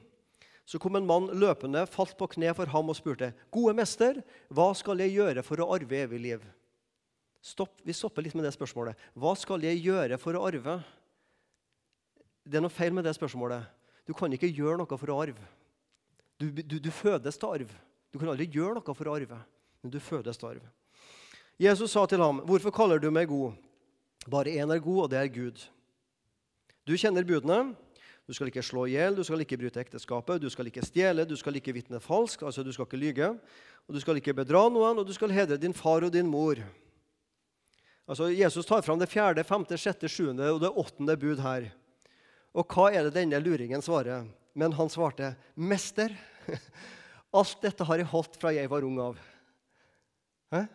så 0.67 0.79
kom 0.83 0.99
en 0.99 1.07
mann 1.07 1.31
løpende, 1.33 1.87
falt 1.87 2.17
på 2.19 2.29
kne 2.35 2.53
for 2.55 2.67
ham 2.67 2.91
og 2.91 2.97
spurte, 2.99 3.33
'Gode 3.51 3.75
mester, 3.75 4.23
hva 4.51 4.75
skal 4.75 4.99
jeg 4.99 5.15
gjøre 5.15 5.43
for 5.43 5.57
å 5.57 5.73
arve 5.75 5.97
evig 5.97 6.21
liv?' 6.21 6.47
Stopp, 7.43 7.81
Vi 7.85 7.93
stopper 7.93 8.23
litt 8.23 8.35
med 8.35 8.45
det 8.45 8.55
spørsmålet. 8.55 8.97
Hva 9.15 9.37
skal 9.39 9.63
jeg 9.63 9.79
gjøre 9.79 10.19
for 10.19 10.35
å 10.35 10.47
arve 10.49 10.83
det 12.47 12.61
er 12.61 12.63
noe 12.63 12.73
feil 12.73 12.95
med 12.95 13.05
det 13.07 13.15
spørsmålet. 13.17 13.67
Du 14.07 14.15
kan 14.15 14.31
ikke 14.33 14.51
gjøre 14.55 14.79
noe 14.79 14.99
for 14.99 15.11
å 15.11 15.19
arve. 15.25 15.47
Du, 16.39 16.47
du, 16.63 16.79
du 16.79 16.91
fødes 16.95 17.39
til 17.41 17.49
arv. 17.59 17.73
Du 18.15 18.21
kan 18.21 18.31
aldri 18.31 18.47
gjøre 18.55 18.79
noe 18.79 18.95
for 18.95 19.11
å 19.11 19.17
arve, 19.19 19.39
men 19.83 19.93
du 19.93 19.99
fødes 20.01 20.39
til 20.39 20.53
arv. 20.53 20.69
Jesus 21.59 21.91
sa 21.91 22.07
til 22.07 22.21
ham, 22.21 22.41
'Hvorfor 22.41 22.71
kaller 22.71 22.99
du 22.99 23.11
meg 23.11 23.29
god?' 23.29 23.53
Bare 24.31 24.51
én 24.51 24.75
er 24.75 24.79
god, 24.79 25.03
og 25.03 25.11
det 25.11 25.19
er 25.19 25.29
Gud. 25.29 25.69
Du 26.87 26.97
kjenner 26.97 27.23
budene. 27.23 27.77
Du 28.27 28.35
skal 28.35 28.49
ikke 28.51 28.63
slå 28.63 28.87
i 28.87 28.97
hjel, 28.97 29.15
du 29.15 29.23
skal 29.23 29.39
ikke 29.41 29.57
bryte 29.57 29.79
ekteskapet, 29.79 30.41
du 30.43 30.51
skal 30.51 30.67
ikke 30.67 30.83
stjele, 30.83 31.25
du 31.25 31.37
skal 31.39 31.55
ikke 31.55 31.73
vitne 31.77 32.01
falskt, 32.03 32.43
altså 32.43 32.65
du 32.67 32.73
skal 32.75 32.89
ikke 32.89 32.99
lyge, 32.99 33.29
og 33.87 33.95
du 33.95 34.01
skal 34.03 34.19
ikke 34.19 34.35
bedra 34.35 34.65
noen, 34.67 34.99
og 34.99 35.07
du 35.07 35.13
skal 35.15 35.31
hedre 35.31 35.57
din 35.57 35.75
far 35.75 36.03
og 36.03 36.11
din 36.11 36.27
mor. 36.27 36.59
Altså, 38.09 38.33
Jesus 38.35 38.67
tar 38.67 38.83
fram 38.83 38.99
det 38.99 39.09
fjerde, 39.09 39.45
femte, 39.47 39.79
sjette, 39.79 40.11
sjuende 40.11 40.51
og 40.51 40.59
det 40.63 40.73
åttende 40.75 41.15
bud 41.17 41.39
her. 41.39 41.69
Og 42.55 42.67
hva 42.67 42.89
er 42.91 43.07
det 43.07 43.15
denne 43.15 43.39
luringen 43.39 43.83
svarer? 43.83 44.27
Men 44.55 44.73
han 44.73 44.91
svarte, 44.91 45.37
'Mester, 45.55 46.11
alt 47.39 47.63
dette 47.63 47.85
har 47.85 47.97
jeg 47.97 48.11
holdt 48.11 48.39
fra 48.41 48.51
jeg 48.51 48.71
var 48.71 48.83
ung 48.83 48.99
av.' 48.99 49.23
Hæ? 50.51 50.67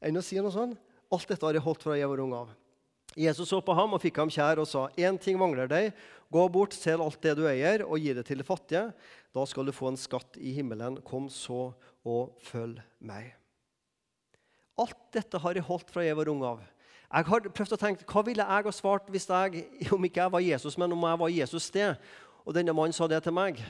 Enn 0.00 0.18
å 0.18 0.24
si 0.24 0.38
noe 0.40 0.52
sånt? 0.54 0.78
Alt 1.12 1.28
dette 1.30 1.46
har 1.46 1.54
jeg 1.54 1.64
holdt 1.64 1.84
fra 1.86 1.96
jeg 1.96 2.08
var 2.10 2.22
ung 2.24 2.34
av. 2.36 2.54
Jesus 3.16 3.48
så 3.48 3.62
på 3.64 3.74
ham 3.76 3.94
og 3.96 4.02
fikk 4.02 4.18
ham 4.20 4.30
kjær 4.32 4.60
og 4.60 4.68
sa, 4.68 4.88
'Én 4.96 5.18
ting 5.18 5.38
mangler 5.38 5.68
deg. 5.68 5.94
Gå 6.30 6.52
bort, 6.52 6.72
selg 6.74 7.00
alt 7.00 7.20
det 7.22 7.36
du 7.36 7.46
eier, 7.46 7.86
og 7.86 7.98
gi 7.98 8.12
det 8.12 8.26
til 8.26 8.38
de 8.38 8.44
fattige. 8.44 8.92
Da 9.32 9.44
skal 9.46 9.64
du 9.64 9.72
få 9.72 9.88
en 9.88 9.96
skatt 9.96 10.36
i 10.36 10.52
himmelen. 10.52 11.00
Kom 11.02 11.28
så 11.28 11.74
og 12.04 12.36
følg 12.40 12.82
meg.' 13.00 13.32
Alt 14.78 15.12
dette 15.12 15.38
har 15.38 15.54
jeg 15.54 15.64
holdt 15.64 15.90
fra 15.90 16.04
jeg 16.04 16.16
var 16.16 16.28
ung 16.28 16.42
av. 16.44 16.60
Jeg 16.60 17.24
har 17.24 17.40
prøvd 17.40 17.72
å 17.72 17.78
tenke, 17.80 18.04
Hva 18.04 18.22
ville 18.26 18.44
jeg 18.44 18.64
ha 18.64 18.70
svart 18.70 19.08
hvis 19.08 19.26
jeg, 19.26 19.64
om 19.94 20.04
ikke 20.04 20.20
jeg 20.20 20.32
var 20.32 20.40
Jesus, 20.40 20.76
men 20.76 20.92
om 20.92 21.00
jeg 21.00 21.18
var 21.18 21.28
Jesus 21.28 21.62
sted, 21.62 21.96
og 22.44 22.54
denne 22.54 22.74
mannen 22.74 22.92
sa 22.92 23.06
det 23.06 23.22
til 23.22 23.32
meg? 23.32 23.62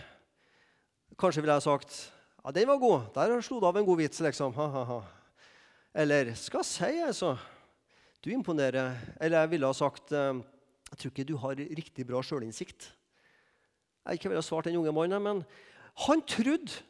Kanskje 1.17 1.43
ville 1.43 1.55
jeg 1.55 1.63
sagt 1.63 2.13
ja, 2.45 2.51
den 2.51 2.69
var 2.69 2.79
god. 2.79 3.01
Der 3.15 3.41
slo 3.43 3.61
du 3.61 3.67
av 3.67 3.77
en 3.77 3.85
god 3.85 3.99
vits, 3.99 4.21
liksom. 4.21 4.53
Ha, 4.55 4.67
ha, 4.71 4.85
ha. 4.85 5.01
Eller 5.97 6.35
skal 6.37 6.61
jeg 6.61 6.69
si, 6.69 6.93
altså. 7.01 7.37
Du 8.21 8.29
imponerer. 8.35 8.99
Eller 9.21 9.45
jeg 9.45 9.53
ville 9.55 9.71
ha 9.71 9.77
sagt 9.77 10.13
eh, 10.13 10.43
jeg 10.91 11.01
tror 11.01 11.13
ikke 11.13 11.29
du 11.29 11.37
har 11.43 11.57
riktig 11.59 12.05
bra 12.07 12.21
sjølinnsikt. 12.23 12.91
Jeg 14.07 14.19
ikke 14.19 14.31
ville 14.31 14.43
ha 14.43 14.47
svart 14.47 14.69
den 14.69 14.77
unge 14.79 14.93
mannen, 14.95 15.23
men 15.25 15.41
han 16.07 16.23
trodde. 16.29 16.83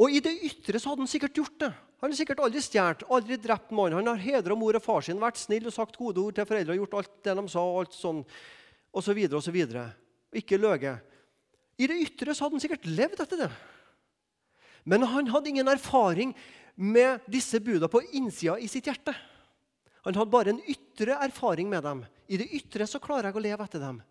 Og 0.00 0.10
i 0.10 0.22
det 0.24 0.32
ytre 0.48 0.80
så 0.80 0.90
hadde 0.90 1.04
han 1.04 1.10
sikkert 1.10 1.36
gjort 1.38 1.60
det. 1.62 1.70
Han 2.02 2.10
har 2.10 2.18
sikkert 2.18 2.40
aldri 2.42 2.60
stjålet, 2.64 3.04
aldri 3.14 3.38
drept 3.40 3.70
mannen. 3.70 4.00
Han 4.00 4.10
har 4.10 4.24
hedra 4.24 4.56
mor 4.58 4.76
og 4.76 4.82
far 4.82 5.04
sin, 5.06 5.20
vært 5.22 5.38
snill 5.38 5.70
og 5.70 5.76
sagt 5.76 6.00
gode 6.00 6.20
ord 6.20 6.34
til 6.36 6.48
foreldre, 6.48 6.74
og 6.74 6.82
gjort 6.82 6.96
alt 6.98 7.14
det 7.28 7.36
de 7.38 7.44
sa, 7.52 7.62
og 7.62 7.78
alt 7.84 7.94
sånn, 7.96 8.24
og 8.90 9.06
så 9.06 9.14
videre 9.14 9.38
og. 9.38 9.86
Ikke 10.34 10.58
løyet. 10.58 11.12
I 11.78 11.88
det 11.90 12.00
ytre 12.02 12.34
så 12.34 12.46
hadde 12.46 12.58
han 12.58 12.64
sikkert 12.64 12.90
levd 12.90 13.22
etter 13.22 13.44
det. 13.44 13.50
Men 14.84 15.06
han 15.08 15.30
hadde 15.30 15.52
ingen 15.52 15.70
erfaring 15.70 16.34
med 16.74 17.24
disse 17.30 17.60
budene 17.62 17.90
på 17.90 18.02
innsida 18.16 18.56
i 18.58 18.68
sitt 18.70 18.88
hjerte. 18.90 19.14
Han 20.04 20.16
hadde 20.18 20.32
bare 20.32 20.52
en 20.52 20.64
ytre 20.68 21.16
erfaring 21.24 21.70
med 21.70 21.84
dem. 21.86 22.02
I 22.28 22.40
det 22.40 22.50
ytre 22.56 22.86
så 22.88 23.00
klarer 23.02 23.30
jeg 23.30 23.38
å 23.38 23.44
leve 23.44 23.64
etter 23.64 23.82
dem. 23.82 24.02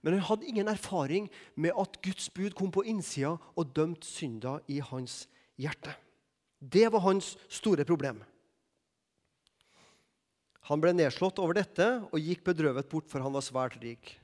Men 0.00 0.16
han 0.16 0.26
hadde 0.30 0.48
ingen 0.48 0.70
erfaring 0.72 1.28
med 1.60 1.76
at 1.76 1.98
Guds 2.02 2.30
bud 2.34 2.56
kom 2.58 2.72
på 2.72 2.86
innsida 2.88 3.36
og 3.54 3.74
dømte 3.76 4.08
synder 4.08 4.64
i 4.72 4.80
hans 4.82 5.26
hjerte. 5.60 5.92
Det 6.60 6.88
var 6.92 7.04
hans 7.04 7.34
store 7.52 7.84
problem. 7.88 8.22
Han 10.70 10.80
ble 10.82 10.92
nedslått 10.94 11.40
over 11.42 11.56
dette 11.56 11.86
og 12.08 12.20
gikk 12.20 12.44
bedrøvet 12.46 12.88
bort, 12.90 13.08
for 13.10 13.22
han 13.24 13.34
var 13.34 13.44
svært 13.44 13.78
rik. 13.82 14.16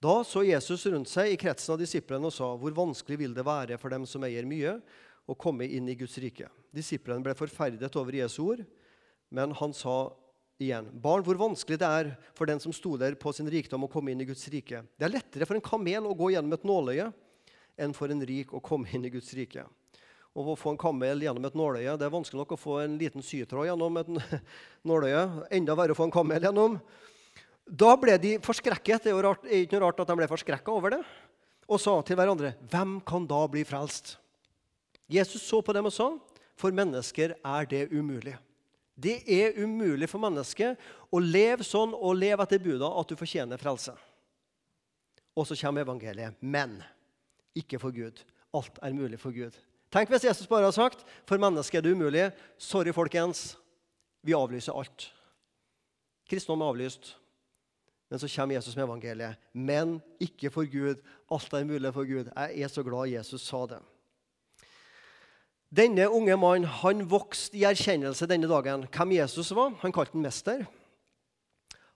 Da 0.00 0.22
så 0.24 0.42
Jesus 0.46 0.86
rundt 0.88 1.10
seg 1.10 1.34
i 1.34 1.38
kretsen 1.40 1.74
av 1.74 1.80
disiplene 1.80 2.28
og 2.28 2.32
sa, 2.32 2.56
'Hvor 2.56 2.72
vanskelig 2.72 3.18
vil 3.20 3.34
det 3.34 3.44
være 3.44 3.78
for 3.78 3.90
dem 3.90 4.06
som 4.06 4.24
eier 4.24 4.46
mye, 4.48 4.80
å 5.30 5.38
komme 5.38 5.68
inn 5.70 5.88
i 5.88 5.96
Guds 5.98 6.18
rike?' 6.22 6.50
Disiplene 6.74 7.22
ble 7.22 7.34
forferdet 7.38 7.96
over 7.98 8.14
Jesu 8.14 8.42
ord, 8.44 8.64
men 9.30 9.54
han 9.58 9.72
sa 9.74 10.12
igjen. 10.60 10.86
Barn, 10.92 11.24
hvor 11.24 11.38
vanskelig 11.40 11.80
det 11.80 11.88
er 11.88 12.12
for 12.36 12.50
den 12.50 12.60
som 12.62 12.74
stoler 12.74 13.16
på 13.18 13.32
sin 13.34 13.48
rikdom, 13.50 13.86
å 13.86 13.90
komme 13.90 14.12
inn 14.12 14.22
i 14.22 14.28
Guds 14.28 14.44
rike. 14.52 14.84
Det 14.98 15.06
er 15.06 15.14
lettere 15.14 15.48
for 15.48 15.56
en 15.56 15.64
kamel 15.64 16.06
å 16.06 16.16
gå 16.16 16.32
gjennom 16.34 16.54
et 16.54 16.66
nåløye 16.68 17.08
enn 17.80 17.94
for 17.96 18.12
en 18.12 18.22
rik 18.26 18.52
å 18.52 18.60
komme 18.62 18.90
inn 18.92 19.06
i 19.08 19.12
Guds 19.12 19.32
rike. 19.36 19.64
Og 20.36 20.52
Å 20.52 20.58
få 20.58 20.74
en 20.74 20.78
kamel 20.78 21.24
gjennom 21.24 21.46
et 21.48 21.56
nåløye 21.58 21.96
det 21.98 22.06
er 22.06 22.12
vanskelig 22.12 22.44
nok 22.44 22.52
å 22.54 22.60
få 22.60 22.76
en 22.84 22.98
liten 23.00 23.24
sytråd 23.24 23.66
gjennom 23.66 23.96
et 23.98 24.10
nåløye. 24.90 25.24
Enda 25.58 25.74
verre 25.78 25.96
å 25.96 25.98
få 25.98 26.06
en 26.06 26.14
kamel 26.14 26.46
gjennom. 26.46 26.78
Da 27.66 27.96
ble 27.98 28.14
de 28.20 28.36
forskrekket. 28.44 29.08
Det 29.08 29.14
er, 29.14 29.18
rart, 29.26 29.42
er 29.46 29.64
ikke 29.64 29.78
noe 29.78 29.88
rart 29.88 30.04
at 30.04 30.12
de 30.12 30.18
ble 30.20 30.30
forskrekka 30.30 30.74
over 30.74 30.94
det. 30.94 31.02
Og 31.70 31.78
sa 31.82 31.96
til 32.02 32.18
hverandre, 32.18 32.54
'Hvem 32.66 33.00
kan 33.06 33.26
da 33.26 33.46
bli 33.46 33.64
frelst?' 33.64 34.18
Jesus 35.10 35.42
så 35.42 35.60
på 35.62 35.72
dem 35.74 35.86
og 35.86 35.92
sa, 35.92 36.18
'For 36.56 36.70
mennesker 36.70 37.34
er 37.44 37.64
det 37.64 37.90
umulig.' 37.90 38.38
Det 39.00 39.22
er 39.26 39.56
umulig 39.56 40.08
for 40.08 40.20
mennesket 40.20 40.76
å 41.10 41.20
leve 41.22 41.64
sånn 41.64 41.94
og 41.96 42.18
leve 42.20 42.44
etter 42.44 42.60
buda 42.60 42.90
at 43.00 43.08
du 43.08 43.16
fortjener 43.16 43.60
frelse. 43.60 43.94
Og 45.36 45.46
så 45.46 45.56
kommer 45.56 45.86
evangeliet. 45.86 46.36
Men 46.40 46.82
ikke 47.56 47.80
for 47.80 47.94
Gud. 47.94 48.20
Alt 48.52 48.78
er 48.82 48.92
mulig 48.92 49.20
for 49.22 49.32
Gud. 49.32 49.56
Tenk 49.90 50.10
hvis 50.10 50.26
Jesus 50.28 50.46
bare 50.50 50.68
har 50.68 50.74
sagt 50.76 51.06
for 51.26 51.40
mennesket 51.40 51.80
er 51.80 51.86
det 51.86 51.94
umulig. 51.96 52.26
Sorry, 52.58 52.92
folkens. 52.92 53.56
Vi 54.22 54.36
avlyser 54.36 54.76
alt. 54.76 55.08
Kristendom 56.28 56.62
er 56.62 56.74
avlyst. 56.74 57.14
Men 58.10 58.18
så 58.18 58.28
kommer 58.28 58.54
Jesus 58.58 58.76
med 58.76 58.84
evangeliet. 58.84 59.38
Men 59.54 60.00
ikke 60.20 60.50
for 60.50 60.68
Gud. 60.68 61.00
Alt 61.30 61.54
er 61.54 61.64
mulig 61.64 61.94
for 61.94 62.04
Gud. 62.04 62.28
Jeg 62.36 62.62
er 62.62 62.68
så 62.68 62.84
glad 62.86 63.10
Jesus 63.10 63.46
sa 63.46 63.64
det. 63.70 63.80
Denne 65.70 66.08
unge 66.10 66.34
mannen 66.34 66.66
han 66.80 67.04
vokste 67.06 67.60
i 67.60 67.66
erkjennelse 67.68 68.26
denne 68.26 68.48
dagen 68.50 68.88
hvem 68.90 69.12
Jesus 69.14 69.52
var. 69.54 69.76
Han 69.84 69.94
kalte 69.94 70.16
han 70.16 70.24
mester. 70.24 70.64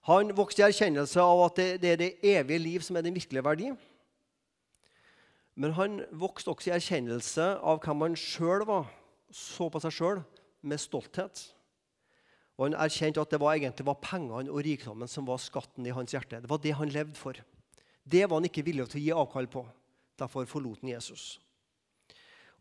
Han 0.06 0.30
vokste 0.36 0.62
i 0.62 0.66
erkjennelse 0.68 1.22
av 1.22 1.42
at 1.48 1.58
det, 1.58 1.66
det 1.82 1.90
er 1.90 1.98
det 1.98 2.12
evige 2.36 2.62
liv 2.62 2.84
som 2.86 2.96
er 2.96 3.02
den 3.02 3.16
virkelige 3.16 3.44
verdi. 3.44 3.72
Men 5.58 5.74
han 5.74 6.00
vokste 6.14 6.52
også 6.52 6.70
i 6.70 6.74
erkjennelse 6.76 7.48
av 7.62 7.80
hvem 7.82 8.06
han 8.06 8.16
sjøl 8.18 8.66
var. 8.68 8.86
Så 9.34 9.66
på 9.66 9.82
seg 9.82 9.94
sjøl 9.96 10.22
med 10.62 10.78
stolthet. 10.78 11.48
Og 12.54 12.68
Han 12.68 12.76
erkjente 12.78 13.22
at 13.22 13.32
det 13.34 13.40
var 13.42 13.56
egentlig 13.56 13.86
var 13.86 13.98
pengene 13.98 14.52
og 14.52 14.62
rikdommen 14.62 15.10
som 15.10 15.26
var 15.26 15.42
skatten 15.42 15.86
i 15.86 15.94
hans 15.94 16.14
hjerte. 16.14 16.38
Det 16.42 16.50
var 16.50 16.62
det 16.62 16.76
han 16.78 16.92
levde 16.94 17.18
for. 17.18 17.34
Det 18.04 18.22
var 18.28 18.38
han 18.38 18.46
ikke 18.46 18.62
villig 18.62 18.86
til 18.92 19.00
å 19.00 19.02
gi 19.02 19.16
avkall 19.24 19.48
på. 19.50 19.64
Derfor 20.20 20.46
forlot 20.46 20.84
han 20.84 20.94
Jesus. 20.94 21.40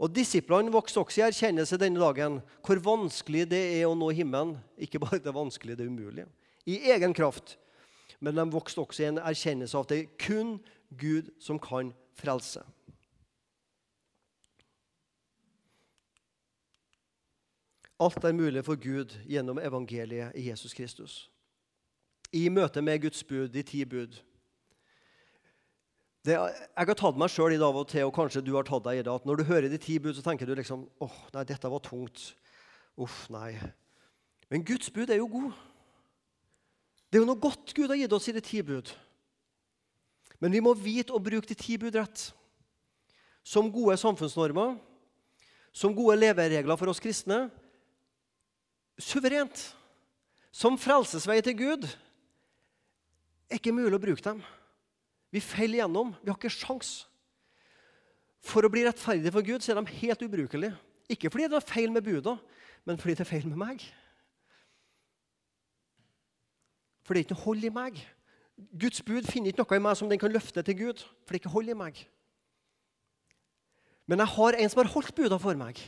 Og 0.02 0.12
Disiplene 0.16 0.74
vokste 0.74 1.00
også 1.00 1.22
i 1.22 1.26
erkjennelse 1.28 1.78
denne 1.80 2.02
dagen 2.02 2.40
hvor 2.66 2.82
vanskelig 2.84 3.46
det 3.52 3.62
er 3.78 3.88
å 3.88 3.96
nå 3.98 4.10
himmelen. 4.16 4.56
Ikke 4.78 5.02
bare 5.04 5.22
det 5.22 5.34
vanskelige, 5.36 5.80
det 5.80 5.88
umulige. 5.88 6.28
I 6.66 6.80
egen 6.96 7.14
kraft. 7.14 7.58
Men 8.24 8.40
de 8.40 8.48
vokste 8.52 8.82
også 8.82 9.04
i 9.04 9.10
en 9.12 9.22
erkjennelse 9.22 9.78
av 9.78 9.86
at 9.86 9.94
det 9.94 10.00
er 10.00 10.16
kun 10.22 10.56
Gud 10.98 11.30
som 11.44 11.60
kan 11.62 11.92
frelse. 12.20 12.64
Alt 18.04 18.26
er 18.26 18.36
mulig 18.36 18.64
for 18.66 18.76
Gud 18.76 19.14
gjennom 19.30 19.60
evangeliet 19.62 20.34
i 20.36 20.50
Jesus 20.50 20.74
Kristus. 20.74 21.30
I 22.34 22.50
møte 22.50 22.82
med 22.82 23.04
Guds 23.04 23.24
bud, 23.24 23.52
de 23.54 23.62
ti 23.64 23.84
bud, 23.86 24.18
det, 26.24 26.38
jeg 26.38 26.88
har 26.88 26.96
tatt 26.96 27.18
meg 27.20 27.32
sjøl 27.32 27.52
i 27.52 27.60
det 27.60 27.68
av 27.68 27.78
og 27.82 27.90
til, 27.92 28.08
og 28.08 28.16
kanskje 28.16 28.44
du 28.46 28.54
har 28.56 28.64
tatt 28.68 28.86
deg 28.86 29.02
i 29.02 29.04
det, 29.04 29.12
at 29.12 29.26
når 29.28 29.42
du 29.42 29.50
hører 29.50 29.68
de 29.72 29.80
ti 29.82 29.98
bud, 30.00 30.14
så 30.16 30.24
tenker 30.24 30.48
du 30.48 30.54
liksom 30.56 30.86
åh, 31.04 31.18
nei, 31.36 31.44
dette 31.50 31.72
var 31.72 31.84
tungt. 31.84 32.30
Uff, 32.96 33.26
nei. 33.34 33.58
Men 34.48 34.64
Guds 34.64 34.88
bud 34.94 35.12
er 35.12 35.20
jo 35.20 35.28
god. 35.34 35.52
Det 37.12 37.20
er 37.20 37.26
jo 37.26 37.30
noe 37.30 37.42
godt 37.42 37.76
Gud 37.76 37.92
har 37.92 38.00
gitt 38.00 38.16
oss 38.16 38.30
i 38.32 38.36
de 38.38 38.42
ti 38.46 38.62
bud. 38.64 38.94
Men 40.40 40.56
vi 40.56 40.64
må 40.64 40.72
vite 40.80 41.14
å 41.14 41.22
bruke 41.24 41.50
de 41.52 41.60
ti 41.60 41.76
bud 41.82 42.00
rett. 42.00 42.30
Som 43.44 43.72
gode 43.74 44.00
samfunnsnormer, 44.00 44.78
som 45.76 45.96
gode 45.96 46.16
leveregler 46.22 46.80
for 46.80 46.92
oss 46.94 47.04
kristne. 47.04 47.50
Suverent. 48.96 49.74
Som 50.54 50.78
frelsesvei 50.80 51.42
til 51.44 51.58
Gud. 51.58 51.88
er 53.50 53.60
ikke 53.60 53.76
mulig 53.76 53.98
å 53.98 54.02
bruke 54.02 54.24
dem. 54.24 54.40
Vi 55.34 55.42
faller 55.42 55.82
gjennom. 55.82 56.14
Vi 56.22 56.30
har 56.30 56.38
ikke 56.38 56.54
sjans. 56.54 56.94
For 58.44 58.66
å 58.66 58.72
bli 58.72 58.84
rettferdig 58.86 59.32
for 59.34 59.46
Gud 59.46 59.64
så 59.64 59.74
er 59.74 59.80
de 59.80 60.00
helt 60.04 60.26
ubrukelige. 60.26 60.76
Ikke 61.12 61.32
fordi 61.32 61.50
det 61.50 61.58
er 61.58 61.68
feil 61.68 61.92
med 61.94 62.06
buda, 62.06 62.36
men 62.86 63.00
fordi 63.00 63.16
det 63.18 63.26
er 63.26 63.32
feil 63.32 63.48
med 63.48 63.60
meg. 63.60 63.86
For 67.04 67.14
det 67.14 67.24
er 67.24 67.26
ikke 67.26 67.38
noe 67.38 67.46
hold 67.48 67.66
i 67.66 67.74
meg. 67.74 68.00
Guds 68.80 69.02
bud 69.04 69.28
finner 69.28 69.52
ikke 69.52 69.64
noe 69.64 69.80
i 69.80 69.84
meg 69.84 69.98
som 70.00 70.12
den 70.12 70.22
kan 70.22 70.32
løfte 70.32 70.64
til 70.64 70.78
Gud. 70.80 71.02
For 71.24 71.34
det 71.34 71.40
er 71.40 71.44
ikke 71.44 71.56
hold 71.56 71.72
i 71.72 71.78
meg. 71.78 72.04
Men 74.08 74.22
jeg 74.22 74.36
har 74.36 74.60
en 74.60 74.72
som 74.72 74.84
har 74.84 74.92
holdt 74.94 75.16
buda 75.16 75.40
for 75.40 75.58
meg. 75.60 75.80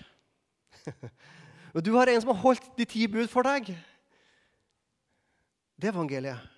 Og 1.75 1.83
du 1.83 1.91
har 1.97 2.09
en 2.09 2.21
som 2.23 2.31
har 2.31 2.41
holdt 2.41 2.67
de 2.79 2.87
ti 2.87 3.05
bud 3.11 3.27
for 3.31 3.45
deg. 3.45 3.73
Det 5.75 5.89
er 5.89 5.95
evangeliet. 5.95 6.54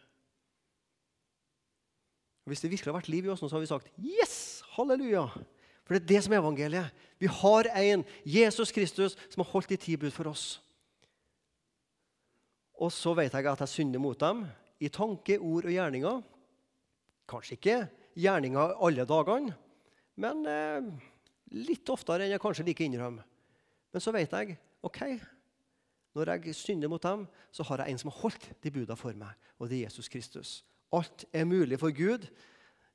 Og 2.48 2.54
Hvis 2.54 2.62
det 2.64 2.70
virkelig 2.72 2.94
har 2.94 2.96
vært 2.96 3.10
liv 3.12 3.26
i 3.28 3.32
oss, 3.34 3.42
nå, 3.44 3.50
så 3.52 3.58
har 3.58 3.64
vi 3.66 3.68
sagt 3.68 3.90
yes! 4.00 4.64
Halleluja! 4.78 5.26
For 5.84 5.96
det 5.96 6.00
er 6.00 6.12
det 6.14 6.20
som 6.24 6.32
er 6.32 6.40
evangeliet. 6.40 7.02
Vi 7.20 7.28
har 7.28 7.68
en, 7.76 8.06
Jesus 8.24 8.72
Kristus, 8.72 9.18
som 9.28 9.44
har 9.44 9.50
holdt 9.52 9.74
de 9.74 9.78
ti 9.84 9.98
bud 10.00 10.14
for 10.16 10.32
oss. 10.32 10.46
Og 12.80 12.94
så 12.96 13.12
vet 13.20 13.36
jeg 13.36 13.50
at 13.52 13.64
jeg 13.66 13.74
synder 13.74 14.00
mot 14.00 14.20
dem 14.20 14.46
i 14.80 14.88
tanke, 14.88 15.36
ord 15.44 15.68
og 15.68 15.76
gjerninger. 15.76 16.22
Kanskje 17.28 17.58
ikke 17.60 17.78
gjerninger 18.16 18.78
alle 18.88 19.08
dagene, 19.12 19.56
men 20.16 20.48
eh, 20.48 20.88
litt 21.68 21.92
oftere 21.92 22.24
enn 22.24 22.32
jeg 22.32 22.44
kanskje 22.44 22.68
liker 22.70 22.86
å 22.86 22.88
innrømme. 22.88 23.28
Men 23.92 24.04
så 24.04 24.16
vet 24.16 24.40
jeg 24.40 24.56
ok, 24.88 25.02
når 26.16 26.32
jeg 26.38 26.56
synder 26.56 26.96
mot 26.96 27.04
dem, 27.04 27.28
så 27.52 27.68
har 27.68 27.84
jeg 27.84 27.92
en 27.92 28.02
som 28.06 28.14
har 28.14 28.22
holdt 28.24 28.50
de 28.64 28.72
buda 28.72 28.96
for 28.96 29.20
meg, 29.20 29.36
og 29.60 29.68
det 29.68 29.82
er 29.82 29.90
Jesus 29.90 30.08
Kristus. 30.08 30.62
Alt 30.96 31.26
er 31.36 31.48
mulig 31.48 31.80
for 31.82 31.92
Gud 31.92 32.30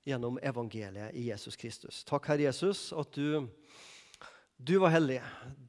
gjennom 0.08 0.38
evangeliet 0.42 1.12
i 1.14 1.26
Jesus 1.28 1.58
Kristus. 1.60 2.02
Takk, 2.08 2.24
Herre 2.30 2.46
Jesus, 2.46 2.86
at 2.96 3.12
du, 3.12 3.44
du 4.56 4.78
var 4.80 4.94
hellig, 4.94 5.20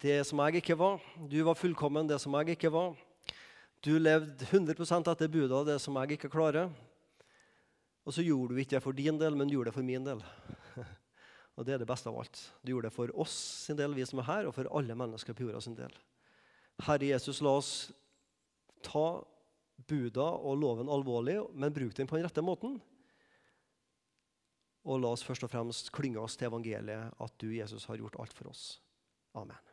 det 0.01 0.21
som 0.29 0.39
jeg 0.45 0.61
ikke 0.61 0.77
var. 0.79 1.03
Du 1.29 1.41
var 1.43 1.59
fullkommen, 1.59 2.07
det 2.07 2.21
som 2.23 2.35
jeg 2.39 2.55
ikke 2.55 2.71
var. 2.73 2.95
Du 3.83 3.97
levde 3.99 4.47
100% 4.47 5.11
etter 5.11 5.27
buda, 5.27 5.65
det 5.67 5.81
som 5.83 5.99
jeg 5.99 6.15
ikke 6.15 6.31
klarer. 6.31 6.71
Og 8.07 8.15
så 8.15 8.23
gjorde 8.23 8.55
du 8.55 8.61
ikke 8.63 8.77
det 8.77 8.83
for 8.85 8.95
din 8.95 9.19
del, 9.19 9.35
men 9.35 9.51
gjorde 9.51 9.71
det 9.71 9.75
for 9.75 9.87
min 9.87 10.07
del. 10.07 10.23
Og 11.59 11.67
det 11.67 11.75
er 11.75 11.83
det 11.83 11.89
beste 11.91 12.07
av 12.07 12.21
alt. 12.23 12.39
Du 12.63 12.71
gjorde 12.71 12.87
det 12.87 12.95
for 12.95 13.11
oss 13.19 13.35
sin 13.67 13.77
del, 13.79 13.95
vi 13.95 14.07
som 14.07 14.23
er 14.23 14.29
her, 14.31 14.47
og 14.47 14.55
for 14.55 14.71
alle 14.71 14.95
mennesker 14.97 15.35
på 15.35 15.45
jorda 15.45 15.59
sin 15.63 15.75
del. 15.77 15.91
Herre 16.87 17.11
Jesus, 17.11 17.43
la 17.43 17.53
oss 17.59 17.73
ta 18.83 19.21
buda 19.77 20.25
og 20.37 20.57
loven 20.61 20.91
alvorlig, 20.91 21.39
men 21.53 21.73
bruk 21.73 21.95
den 21.97 22.09
på 22.09 22.17
den 22.17 22.27
rette 22.27 22.43
måten. 22.45 22.79
Og 24.83 24.99
la 24.99 25.13
oss 25.15 25.23
først 25.23 25.45
og 25.47 25.51
fremst 25.53 25.93
klynge 25.95 26.19
oss 26.19 26.35
til 26.37 26.49
evangeliet, 26.49 27.13
at 27.15 27.37
du, 27.39 27.49
Jesus, 27.55 27.87
har 27.87 27.99
gjort 28.01 28.19
alt 28.19 28.35
for 28.35 28.51
oss. 28.51 28.81
Amen. 29.39 29.72